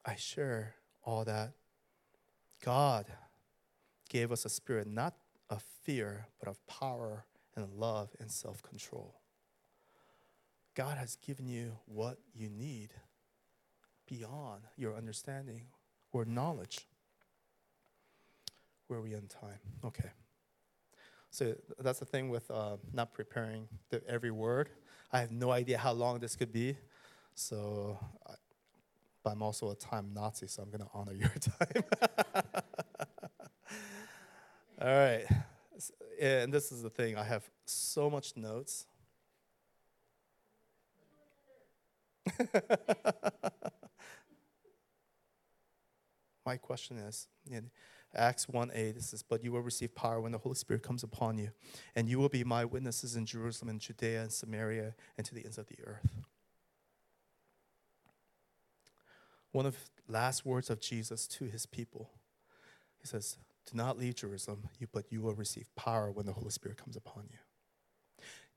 I 0.05 0.15
share 0.15 0.75
all 1.03 1.25
that. 1.25 1.53
God 2.65 3.05
gave 4.09 4.31
us 4.31 4.43
a 4.43 4.49
spirit 4.49 4.87
not 4.87 5.13
of 5.51 5.63
fear, 5.83 6.25
but 6.39 6.49
of 6.49 6.65
power 6.65 7.25
and 7.55 7.71
love 7.73 8.09
and 8.19 8.31
self 8.31 8.63
control. 8.63 9.13
God 10.73 10.97
has 10.97 11.15
given 11.17 11.47
you 11.47 11.77
what 11.85 12.17
you 12.33 12.49
need 12.49 12.89
beyond 14.07 14.63
your 14.77 14.95
understanding 14.95 15.67
or 16.11 16.25
knowledge. 16.25 16.87
Where 18.87 18.99
are 18.99 19.01
we 19.03 19.13
in 19.13 19.27
time? 19.27 19.59
Okay. 19.83 20.09
So 21.29 21.53
that's 21.79 21.99
the 21.99 22.05
thing 22.05 22.29
with 22.29 22.49
uh, 22.49 22.77
not 22.93 23.13
preparing 23.13 23.67
the, 23.89 24.01
every 24.07 24.31
word. 24.31 24.69
I 25.11 25.19
have 25.19 25.31
no 25.31 25.51
idea 25.51 25.77
how 25.77 25.91
long 25.91 26.19
this 26.19 26.35
could 26.35 26.51
be. 26.51 26.77
So, 27.35 27.99
I, 28.25 28.33
but 29.23 29.31
I'm 29.31 29.41
also 29.41 29.71
a 29.71 29.75
time 29.75 30.11
Nazi, 30.13 30.47
so 30.47 30.61
I'm 30.61 30.69
going 30.69 30.81
to 30.81 30.89
honor 30.93 31.13
your 31.13 31.29
time. 31.39 32.54
All 34.85 34.91
right. 34.91 35.25
And 36.21 36.53
this 36.53 36.71
is 36.71 36.83
the 36.83 36.91
thing 36.91 37.17
I 37.17 37.23
have 37.23 37.49
so 37.65 38.07
much 38.07 38.37
notes. 38.37 38.85
My 46.45 46.57
question 46.57 46.99
is 46.99 47.27
in 47.49 47.71
Acts 48.13 48.47
1 48.47 48.69
8, 48.75 48.95
it 48.97 49.01
says, 49.01 49.23
But 49.23 49.43
you 49.43 49.51
will 49.51 49.61
receive 49.61 49.95
power 49.95 50.21
when 50.21 50.33
the 50.33 50.37
Holy 50.37 50.53
Spirit 50.53 50.83
comes 50.83 51.01
upon 51.01 51.39
you, 51.39 51.49
and 51.95 52.07
you 52.07 52.19
will 52.19 52.29
be 52.29 52.43
my 52.43 52.63
witnesses 52.63 53.15
in 53.15 53.25
Jerusalem 53.25 53.69
and 53.69 53.81
Judea 53.81 54.21
and 54.21 54.31
Samaria 54.31 54.93
and 55.17 55.25
to 55.25 55.33
the 55.33 55.45
ends 55.45 55.57
of 55.57 55.65
the 55.65 55.77
earth. 55.83 56.13
One 59.51 59.65
of 59.65 59.77
the 60.05 60.13
last 60.13 60.45
words 60.45 60.69
of 60.69 60.79
Jesus 60.79 61.25
to 61.29 61.45
his 61.45 61.65
people, 61.65 62.11
he 63.01 63.07
says, 63.07 63.37
Do 63.71 63.77
not 63.77 63.97
leave 63.97 64.15
Jerusalem, 64.15 64.69
but 64.91 65.05
you 65.11 65.21
will 65.21 65.33
receive 65.33 65.67
power 65.75 66.11
when 66.11 66.25
the 66.25 66.33
Holy 66.33 66.51
Spirit 66.51 66.77
comes 66.77 66.95
upon 66.95 67.23
you. 67.31 67.37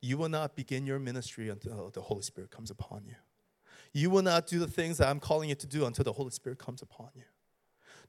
You 0.01 0.17
will 0.19 0.29
not 0.29 0.55
begin 0.55 0.87
your 0.87 0.99
ministry 0.99 1.49
until 1.49 1.91
the 1.91 2.01
Holy 2.01 2.23
Spirit 2.23 2.51
comes 2.51 2.71
upon 2.71 3.05
you. 3.07 3.15
You 3.93 4.11
will 4.11 4.23
not 4.23 4.47
do 4.47 4.59
the 4.59 4.67
things 4.67 4.99
that 4.99 5.09
I'm 5.09 5.19
calling 5.19 5.49
you 5.49 5.55
to 5.57 5.67
do 5.67 5.87
until 5.87 6.05
the 6.05 6.13
Holy 6.13 6.31
Spirit 6.31 6.59
comes 6.59 6.83
upon 6.83 7.09
you. 7.15 7.25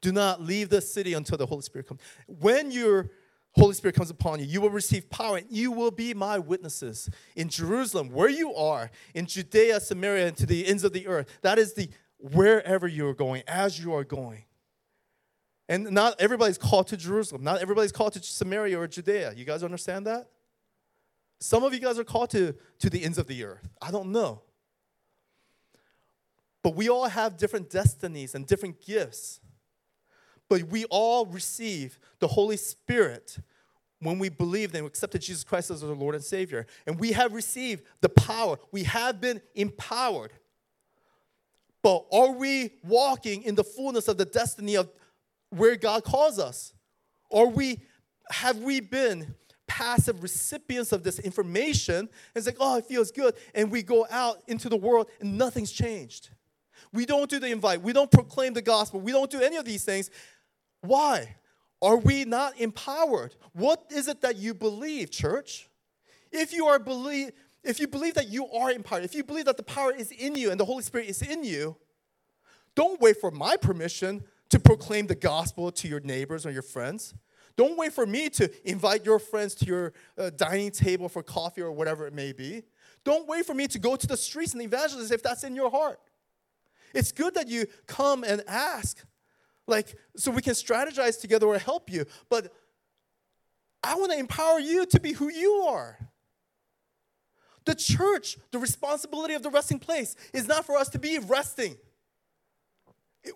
Do 0.02 0.12
not 0.12 0.42
leave 0.42 0.70
the 0.70 0.82
city 0.82 1.14
until 1.14 1.38
the 1.38 1.46
Holy 1.46 1.62
Spirit 1.62 1.88
comes. 1.88 2.02
When 2.28 2.72
your 2.72 3.10
Holy 3.54 3.74
Spirit 3.74 3.96
comes 3.96 4.10
upon 4.10 4.40
you, 4.40 4.46
you 4.46 4.62
will 4.62 4.70
receive 4.70 5.10
power 5.10 5.38
and 5.38 5.48
you 5.50 5.72
will 5.72 5.92
be 5.92 6.14
my 6.14 6.38
witnesses 6.38 7.10
in 7.36 7.50
Jerusalem, 7.50 8.10
where 8.10 8.30
you 8.30 8.54
are, 8.54 8.92
in 9.16 9.26
Judea, 9.26 9.80
Samaria, 9.80 10.28
and 10.28 10.38
to 10.38 10.46
the 10.46 10.68
ends 10.68 10.84
of 10.84 10.94
the 10.94 11.08
earth. 11.08 11.28
That 11.42 11.58
is 11.58 11.74
the 11.74 11.90
wherever 12.20 12.88
you 12.88 13.08
are 13.08 13.14
going, 13.14 13.44
as 13.48 13.80
you 13.80 13.94
are 13.94 14.04
going. 14.04 14.44
And 15.69 15.91
not 15.91 16.19
everybody's 16.19 16.58
called 16.58 16.88
to 16.88 16.97
Jerusalem. 16.97 17.43
Not 17.43 17.62
everybody's 17.62 17.91
called 17.91 18.13
to 18.13 18.23
Samaria 18.23 18.77
or 18.77 18.88
Judea. 18.88 19.34
You 19.38 19.45
guys 19.45 19.63
understand 19.63 20.08
that? 20.08 20.27
Some 21.39 21.63
of 21.63 21.73
you 21.75 21.79
guys 21.79 21.99
are 21.99 22.03
called 22.03 22.32
to, 22.32 22.55
to 22.79 22.89
the 22.89 23.03
ends 23.03 23.19
of 23.19 23.27
the 23.27 23.43
earth. 23.43 23.69
I 23.79 23.91
don't 23.91 24.12
know. 24.12 24.41
But 26.63 26.75
we 26.75 26.89
all 26.89 27.08
have 27.08 27.38
different 27.38 27.69
destinies 27.69 28.34
and 28.34 28.47
different 28.47 28.84
gifts. 28.84 29.39
But 30.49 30.63
we 30.63 30.86
all 30.86 31.27
receive 31.27 31.99
the 32.17 32.27
Holy 32.27 32.58
Spirit 32.58 33.38
when 34.01 34.17
we 34.17 34.29
believe 34.29 34.73
and 34.73 34.88
accepted 34.88 35.21
Jesus 35.21 35.43
Christ 35.43 35.69
as 35.69 35.84
our 35.84 35.93
Lord 35.93 36.15
and 36.15 36.23
Savior. 36.23 36.65
And 36.88 36.99
we 36.99 37.12
have 37.12 37.34
received 37.34 37.84
the 38.01 38.10
power. 38.10 38.58
We 38.71 38.84
have 38.84 39.21
been 39.21 39.39
empowered. 39.53 40.34
But 41.84 42.05
are 42.12 42.32
we 42.32 42.71
walking 42.84 43.43
in 43.43 43.53
the 43.55 43.63
fullness 43.63 44.08
of 44.08 44.17
the 44.17 44.25
destiny 44.25 44.75
of 44.75 44.89
where 45.50 45.76
God 45.76 46.04
calls 46.04 46.40
us? 46.40 46.74
Or 47.30 47.50
we 47.50 47.82
have 48.32 48.58
we 48.58 48.80
been 48.80 49.36
passive 49.68 50.24
recipients 50.24 50.92
of 50.92 51.04
this 51.04 51.20
information 51.20 52.10
it's 52.36 52.48
like, 52.48 52.58
oh, 52.60 52.78
it 52.78 52.86
feels 52.86 53.12
good, 53.12 53.36
and 53.54 53.72
we 53.72 53.84
go 53.84 54.08
out 54.10 54.42
into 54.48 54.68
the 54.68 54.78
world 54.78 55.10
and 55.22 55.38
nothing's 55.38 55.72
changed. 55.72 56.30
We 56.92 57.06
don't 57.06 57.30
do 57.30 57.40
the 57.40 57.48
invite. 57.48 57.82
We 57.82 57.94
don't 57.94 58.12
proclaim 58.12 58.54
the 58.54 58.62
gospel. 58.62 59.00
We 59.00 59.12
don't 59.12 59.30
do 59.30 59.42
any 59.42 59.58
of 59.58 59.66
these 59.66 59.84
things. 59.84 60.10
Why? 60.82 61.36
Are 61.82 61.98
we 61.98 62.26
not 62.26 62.60
empowered? 62.60 63.36
What 63.54 63.86
is 63.92 64.08
it 64.08 64.22
that 64.22 64.38
you 64.38 64.54
believe, 64.54 65.12
church? 65.12 65.70
If 66.32 66.52
you 66.54 66.66
are 66.66 66.80
believe, 66.80 67.32
if 67.64 67.80
you 67.80 67.88
believe 67.88 68.16
that 68.16 68.30
you 68.30 68.48
are 68.48 68.72
empowered, 68.72 69.04
if 69.04 69.16
you 69.16 69.24
believe 69.24 69.46
that 69.46 69.58
the 69.58 69.64
power 69.64 69.94
is 69.94 70.12
in 70.12 70.36
you 70.36 70.52
and 70.52 70.60
the 70.60 70.66
Holy 70.66 70.84
Spirit 70.84 71.10
is 71.10 71.22
in 71.22 71.44
you, 71.44 71.78
don't 72.76 73.00
wait 73.00 73.18
for 73.18 73.32
my 73.32 73.56
permission 73.56 74.24
to 74.50 74.60
proclaim 74.60 75.08
the 75.08 75.16
gospel 75.16 75.72
to 75.72 75.88
your 75.88 76.00
neighbors 76.00 76.45
or 76.45 76.52
your 76.52 76.62
friends. 76.62 77.14
Don't 77.56 77.78
wait 77.78 77.93
for 77.93 78.06
me 78.06 78.30
to 78.30 78.50
invite 78.70 79.06
your 79.06 79.20
friends 79.20 79.54
to 79.56 79.66
your 79.66 79.93
uh, 80.18 80.30
dining 80.30 80.72
table 80.72 81.10
for 81.10 81.22
coffee 81.22 81.62
or 81.62 81.72
whatever 81.72 82.08
it 82.08 82.14
may 82.14 82.32
be. 82.32 82.64
Don't 83.04 83.28
wait 83.28 83.45
for 83.45 83.54
me 83.54 83.68
to 83.68 83.80
go 83.80 83.95
to 83.95 84.08
the 84.08 84.18
streets 84.18 84.54
and 84.54 84.62
evangelize 84.62 85.12
if 85.12 85.22
that's 85.22 85.43
in 85.43 85.56
your 85.56 85.70
heart. 85.70 86.00
It's 86.93 87.12
good 87.12 87.36
that 87.36 87.47
you 87.47 87.66
come 87.86 88.24
and 88.24 88.43
ask, 88.47 89.04
like, 89.68 89.95
so 90.16 90.32
we 90.32 90.41
can 90.41 90.54
strategize 90.54 91.20
together 91.20 91.45
or 91.45 91.58
help 91.58 91.91
you. 91.91 92.06
But 92.30 92.54
I 93.84 93.95
want 93.95 94.12
to 94.12 94.18
empower 94.18 94.60
you 94.60 94.86
to 94.88 95.00
be 95.00 95.14
who 95.14 95.30
you 95.30 95.66
are. 95.70 95.97
The 97.66 97.76
church, 97.76 98.38
the 98.52 98.58
responsibility 98.58 99.34
of 99.34 99.43
the 99.43 99.50
resting 99.50 99.80
place 99.80 100.16
is 100.34 100.47
not 100.47 100.66
for 100.66 100.76
us 100.76 100.89
to 100.89 101.00
be 101.00 101.20
resting. 101.20 101.78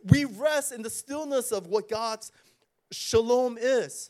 We 0.06 0.26
rest 0.26 0.72
in 0.72 0.82
the 0.82 0.90
stillness 0.90 1.52
of 1.52 1.68
what 1.68 1.90
God's 1.90 2.32
shalom 2.92 3.58
is. 3.60 4.10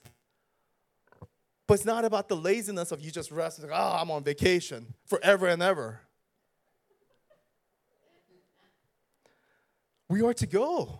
But 1.67 1.75
it's 1.75 1.85
not 1.85 2.05
about 2.05 2.27
the 2.27 2.35
laziness 2.35 2.91
of 2.91 3.01
you 3.01 3.09
just 3.09 3.31
rest, 3.31 3.61
like, 3.61 3.71
oh, 3.73 3.97
I'm 3.99 4.11
on 4.11 4.23
vacation 4.23 4.93
forever 5.05 5.47
and 5.47 5.61
ever. 5.61 6.01
We 10.09 10.21
are 10.21 10.33
to 10.33 10.45
go. 10.45 10.99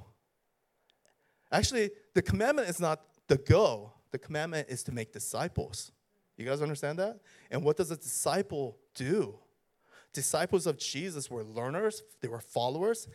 Actually, 1.52 1.92
the 2.16 2.22
commandment 2.22 2.70
is 2.70 2.80
not 2.80 3.02
the 3.28 3.38
go, 3.38 3.92
the 4.12 4.18
commandment 4.18 4.70
is 4.70 4.84
to 4.84 4.92
make 4.92 5.14
disciples. 5.14 5.92
You 6.38 6.46
guys 6.46 6.62
understand 6.62 6.98
that? 7.00 7.20
And 7.52 7.64
what 7.64 7.78
does 7.78 7.92
a 7.92 7.98
disciple 7.98 8.78
do? 8.96 9.36
Disciples 10.14 10.66
of 10.66 10.78
Jesus 10.80 11.30
were 11.30 11.44
learners, 11.44 12.04
they 12.22 12.28
were 12.28 12.40
followers, 12.40 13.08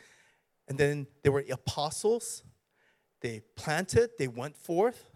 and 0.68 0.78
then 0.78 1.06
they 1.22 1.30
were 1.30 1.44
apostles. 1.50 2.42
They 3.20 3.42
planted, 3.56 4.10
they 4.18 4.28
went 4.28 4.56
forth. 4.56 5.10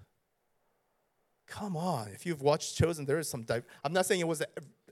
Come 1.47 1.77
on, 1.77 2.09
if 2.09 2.25
you've 2.25 2.43
watched 2.43 2.77
Chosen, 2.77 3.05
there 3.05 3.19
is 3.19 3.29
some. 3.29 3.43
Di- 3.43 3.63
I'm 3.85 3.93
not 3.93 4.07
saying 4.07 4.21
it 4.21 4.27
was 4.27 4.41
an 4.41 4.47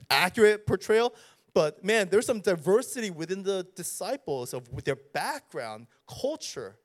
accurate 0.09 0.67
portrayal, 0.67 1.13
but 1.53 1.83
man, 1.83 2.07
there's 2.09 2.25
some 2.25 2.39
diversity 2.39 3.09
within 3.09 3.43
the 3.43 3.67
disciples 3.75 4.53
of 4.53 4.69
with 4.69 4.85
their 4.85 4.97
background, 5.13 5.87
culture, 6.07 6.77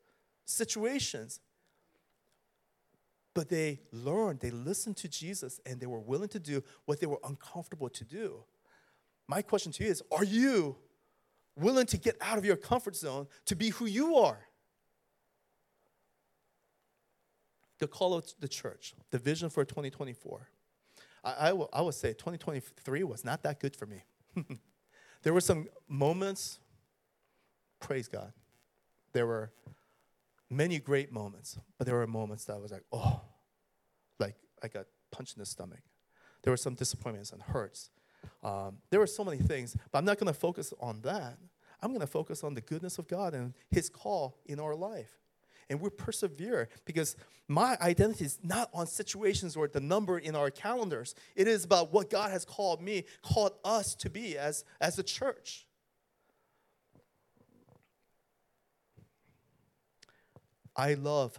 situations. 0.47 1.41
But 3.35 3.51
they 3.51 3.81
learned, 3.93 4.41
they 4.41 4.51
listened 4.51 4.97
to 4.99 5.09
Jesus, 5.09 5.61
and 5.67 5.79
they 5.79 5.87
were 5.87 6.01
willing 6.01 6.31
to 6.31 6.39
do 6.39 6.65
what 6.87 7.01
they 7.01 7.07
were 7.07 7.21
uncomfortable 7.23 7.91
to 7.91 8.05
do. 8.05 8.45
My 9.29 9.43
question 9.43 9.73
to 9.73 9.85
you 9.85 9.91
is 9.91 10.03
Are 10.11 10.25
you 10.25 10.77
willing 11.57 11.87
to 11.87 11.97
get 11.97 12.17
out 12.21 12.39
of 12.39 12.45
your 12.45 12.57
comfort 12.57 12.97
zone 12.97 13.27
to 13.47 13.57
be 13.57 13.71
who 13.71 13.87
you 13.87 14.17
are? 14.17 14.41
The 17.79 17.87
call 17.87 18.15
of 18.15 18.27
the 18.41 18.49
church, 18.49 18.95
the 19.11 19.19
vision 19.19 19.51
for 19.51 19.65
2024. 19.65 20.49
I, 21.25 21.33
I, 21.33 21.53
will, 21.53 21.69
I 21.73 21.83
would 21.83 21.95
say 21.95 22.11
2023 22.11 23.03
was 23.05 23.25
not 23.25 23.43
that 23.43 23.61
good 23.61 23.77
for 23.77 23.87
me. 23.87 24.03
there 25.23 25.35
were 25.35 25.41
some 25.41 25.69
moments, 25.89 26.59
praise 27.81 28.09
God. 28.09 28.33
There 29.13 29.27
were 29.27 29.51
many 30.51 30.79
great 30.79 31.13
moments, 31.13 31.59
but 31.79 31.87
there 31.87 31.97
were 31.97 32.07
moments 32.07 32.45
that 32.45 32.55
I 32.55 32.59
was 32.59 32.71
like, 32.71 32.85
oh, 32.93 33.21
like 34.19 34.37
I 34.63 34.69
got 34.69 34.87
punched 35.11 35.37
in 35.37 35.41
the 35.41 35.47
stomach. 35.47 35.81
There 36.43 36.53
were 36.53 36.57
some 36.57 36.75
disappointments 36.75 37.33
and 37.33 37.43
hurts. 37.43 37.91
Um, 38.43 38.79
there 38.91 39.01
were 39.01 39.07
so 39.07 39.25
many 39.25 39.39
things, 39.39 39.77
but 39.91 39.99
I'm 39.99 40.05
not 40.05 40.19
going 40.19 40.33
to 40.33 40.39
focus 40.39 40.73
on 40.81 41.01
that. 41.03 41.39
I'm 41.83 41.91
going 41.91 42.01
to 42.01 42.07
focus 42.07 42.43
on 42.43 42.55
the 42.55 42.61
goodness 42.61 42.99
of 42.99 43.09
God 43.09 43.35
and 43.35 43.55
His 43.71 43.89
call 43.89 44.39
in 44.47 44.61
our 44.61 44.75
life. 44.75 45.11
And 45.69 45.81
we 45.81 45.91
persevere 45.91 46.69
because 46.85 47.17
my 47.49 47.77
identity 47.81 48.25
is 48.25 48.39
not 48.43 48.71
on 48.73 48.87
situations 48.87 49.57
or 49.57 49.67
the 49.67 49.81
number 49.81 50.19
in 50.19 50.37
our 50.37 50.51
calendars. 50.51 51.15
It 51.35 51.49
is 51.49 51.65
about 51.65 51.93
what 51.93 52.09
God 52.09 52.31
has 52.31 52.45
called 52.45 52.81
me, 52.81 53.05
called 53.23 53.53
us 53.65 53.95
to 53.97 54.11
be 54.11 54.39
as, 54.39 54.65
as 54.81 54.99
a 54.99 55.03
church. 55.03 55.67
I 60.77 60.95
love 60.95 61.39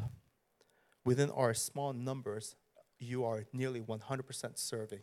within 1.06 1.30
our 1.30 1.54
small 1.54 1.94
numbers, 1.94 2.56
you 3.00 3.24
are 3.24 3.46
nearly 3.54 3.80
100% 3.80 4.58
serving 4.58 5.00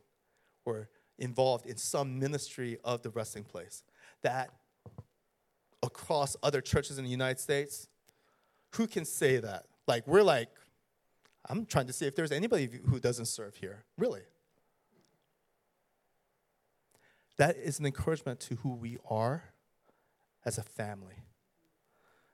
or 0.67 0.89
involved 1.19 1.67
in 1.67 1.77
some 1.77 2.19
ministry 2.19 2.79
of 2.85 3.03
the 3.03 3.11
resting 3.11 3.45
place. 3.45 3.83
That 4.23 4.51
across 5.83 6.37
other 6.43 6.61
churches 6.61 6.99
in 6.99 7.05
the 7.05 7.11
United 7.11 7.39
States, 7.39 7.89
who 8.75 8.87
can 8.87 9.05
say 9.05 9.39
that? 9.39 9.67
Like, 9.87 10.07
we're 10.07 10.23
like, 10.23 10.49
I'm 11.49 11.67
trying 11.67 11.87
to 11.87 11.93
see 11.93 12.07
if 12.07 12.17
there's 12.17 12.33
anybody 12.33 12.69
who 12.89 12.99
doesn't 12.99 13.27
serve 13.27 13.57
here. 13.57 13.85
Really? 13.99 14.23
That 17.37 17.57
is 17.57 17.79
an 17.79 17.87
encouragement 17.87 18.41
to 18.41 18.57
who 18.57 18.75
we 18.75 18.99
are 19.09 19.45
as 20.45 20.59
a 20.59 20.63
family. 20.63 21.17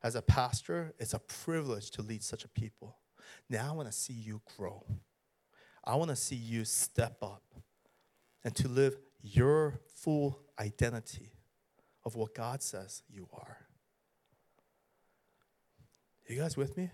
As 0.03 0.14
a 0.14 0.22
pastor, 0.22 0.95
it's 0.99 1.12
a 1.12 1.18
privilege 1.18 1.91
to 1.93 2.03
lead 2.03 2.22
such 2.22 2.45
a 2.45 2.49
people. 2.49 2.97
Now 3.49 3.70
I 3.70 3.76
want 3.76 3.89
to 3.89 3.93
see 3.93 4.12
you 4.12 4.41
grow. 4.57 4.85
I 5.85 5.97
want 5.97 6.11
to 6.11 6.16
see 6.16 6.37
you 6.37 6.64
step 6.64 7.18
up 7.22 7.43
and 8.45 8.55
to 8.57 8.68
live 8.68 8.97
your 9.22 9.80
full 9.95 10.38
identity 10.59 11.32
of 12.05 12.14
what 12.14 12.34
God 12.34 12.62
says 12.62 13.03
you 13.09 13.28
are. 13.32 13.59
You 16.28 16.36
guys 16.36 16.57
with 16.57 16.76
me? 16.76 16.91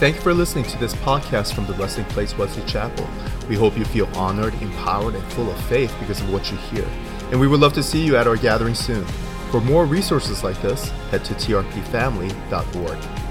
Thank 0.00 0.16
you 0.16 0.22
for 0.22 0.34
listening 0.34 0.64
to 0.64 0.78
this 0.78 0.94
podcast 0.96 1.54
from 1.54 1.66
the 1.66 1.72
Resting 1.74 2.04
Place 2.06 2.36
Wesley 2.36 2.64
Chapel. 2.66 3.08
We 3.48 3.54
hope 3.54 3.78
you 3.78 3.84
feel 3.84 4.06
honored, 4.16 4.52
empowered, 4.54 5.14
and 5.14 5.24
full 5.32 5.48
of 5.48 5.58
faith 5.66 5.94
because 6.00 6.20
of 6.20 6.32
what 6.32 6.50
you 6.50 6.56
hear. 6.56 6.84
And 7.30 7.38
we 7.38 7.46
would 7.46 7.60
love 7.60 7.72
to 7.74 7.82
see 7.82 8.04
you 8.04 8.16
at 8.16 8.26
our 8.26 8.36
gathering 8.36 8.74
soon. 8.74 9.04
For 9.52 9.60
more 9.60 9.86
resources 9.86 10.42
like 10.42 10.60
this, 10.60 10.88
head 11.10 11.24
to 11.26 11.34
trpfamily.org. 11.34 13.23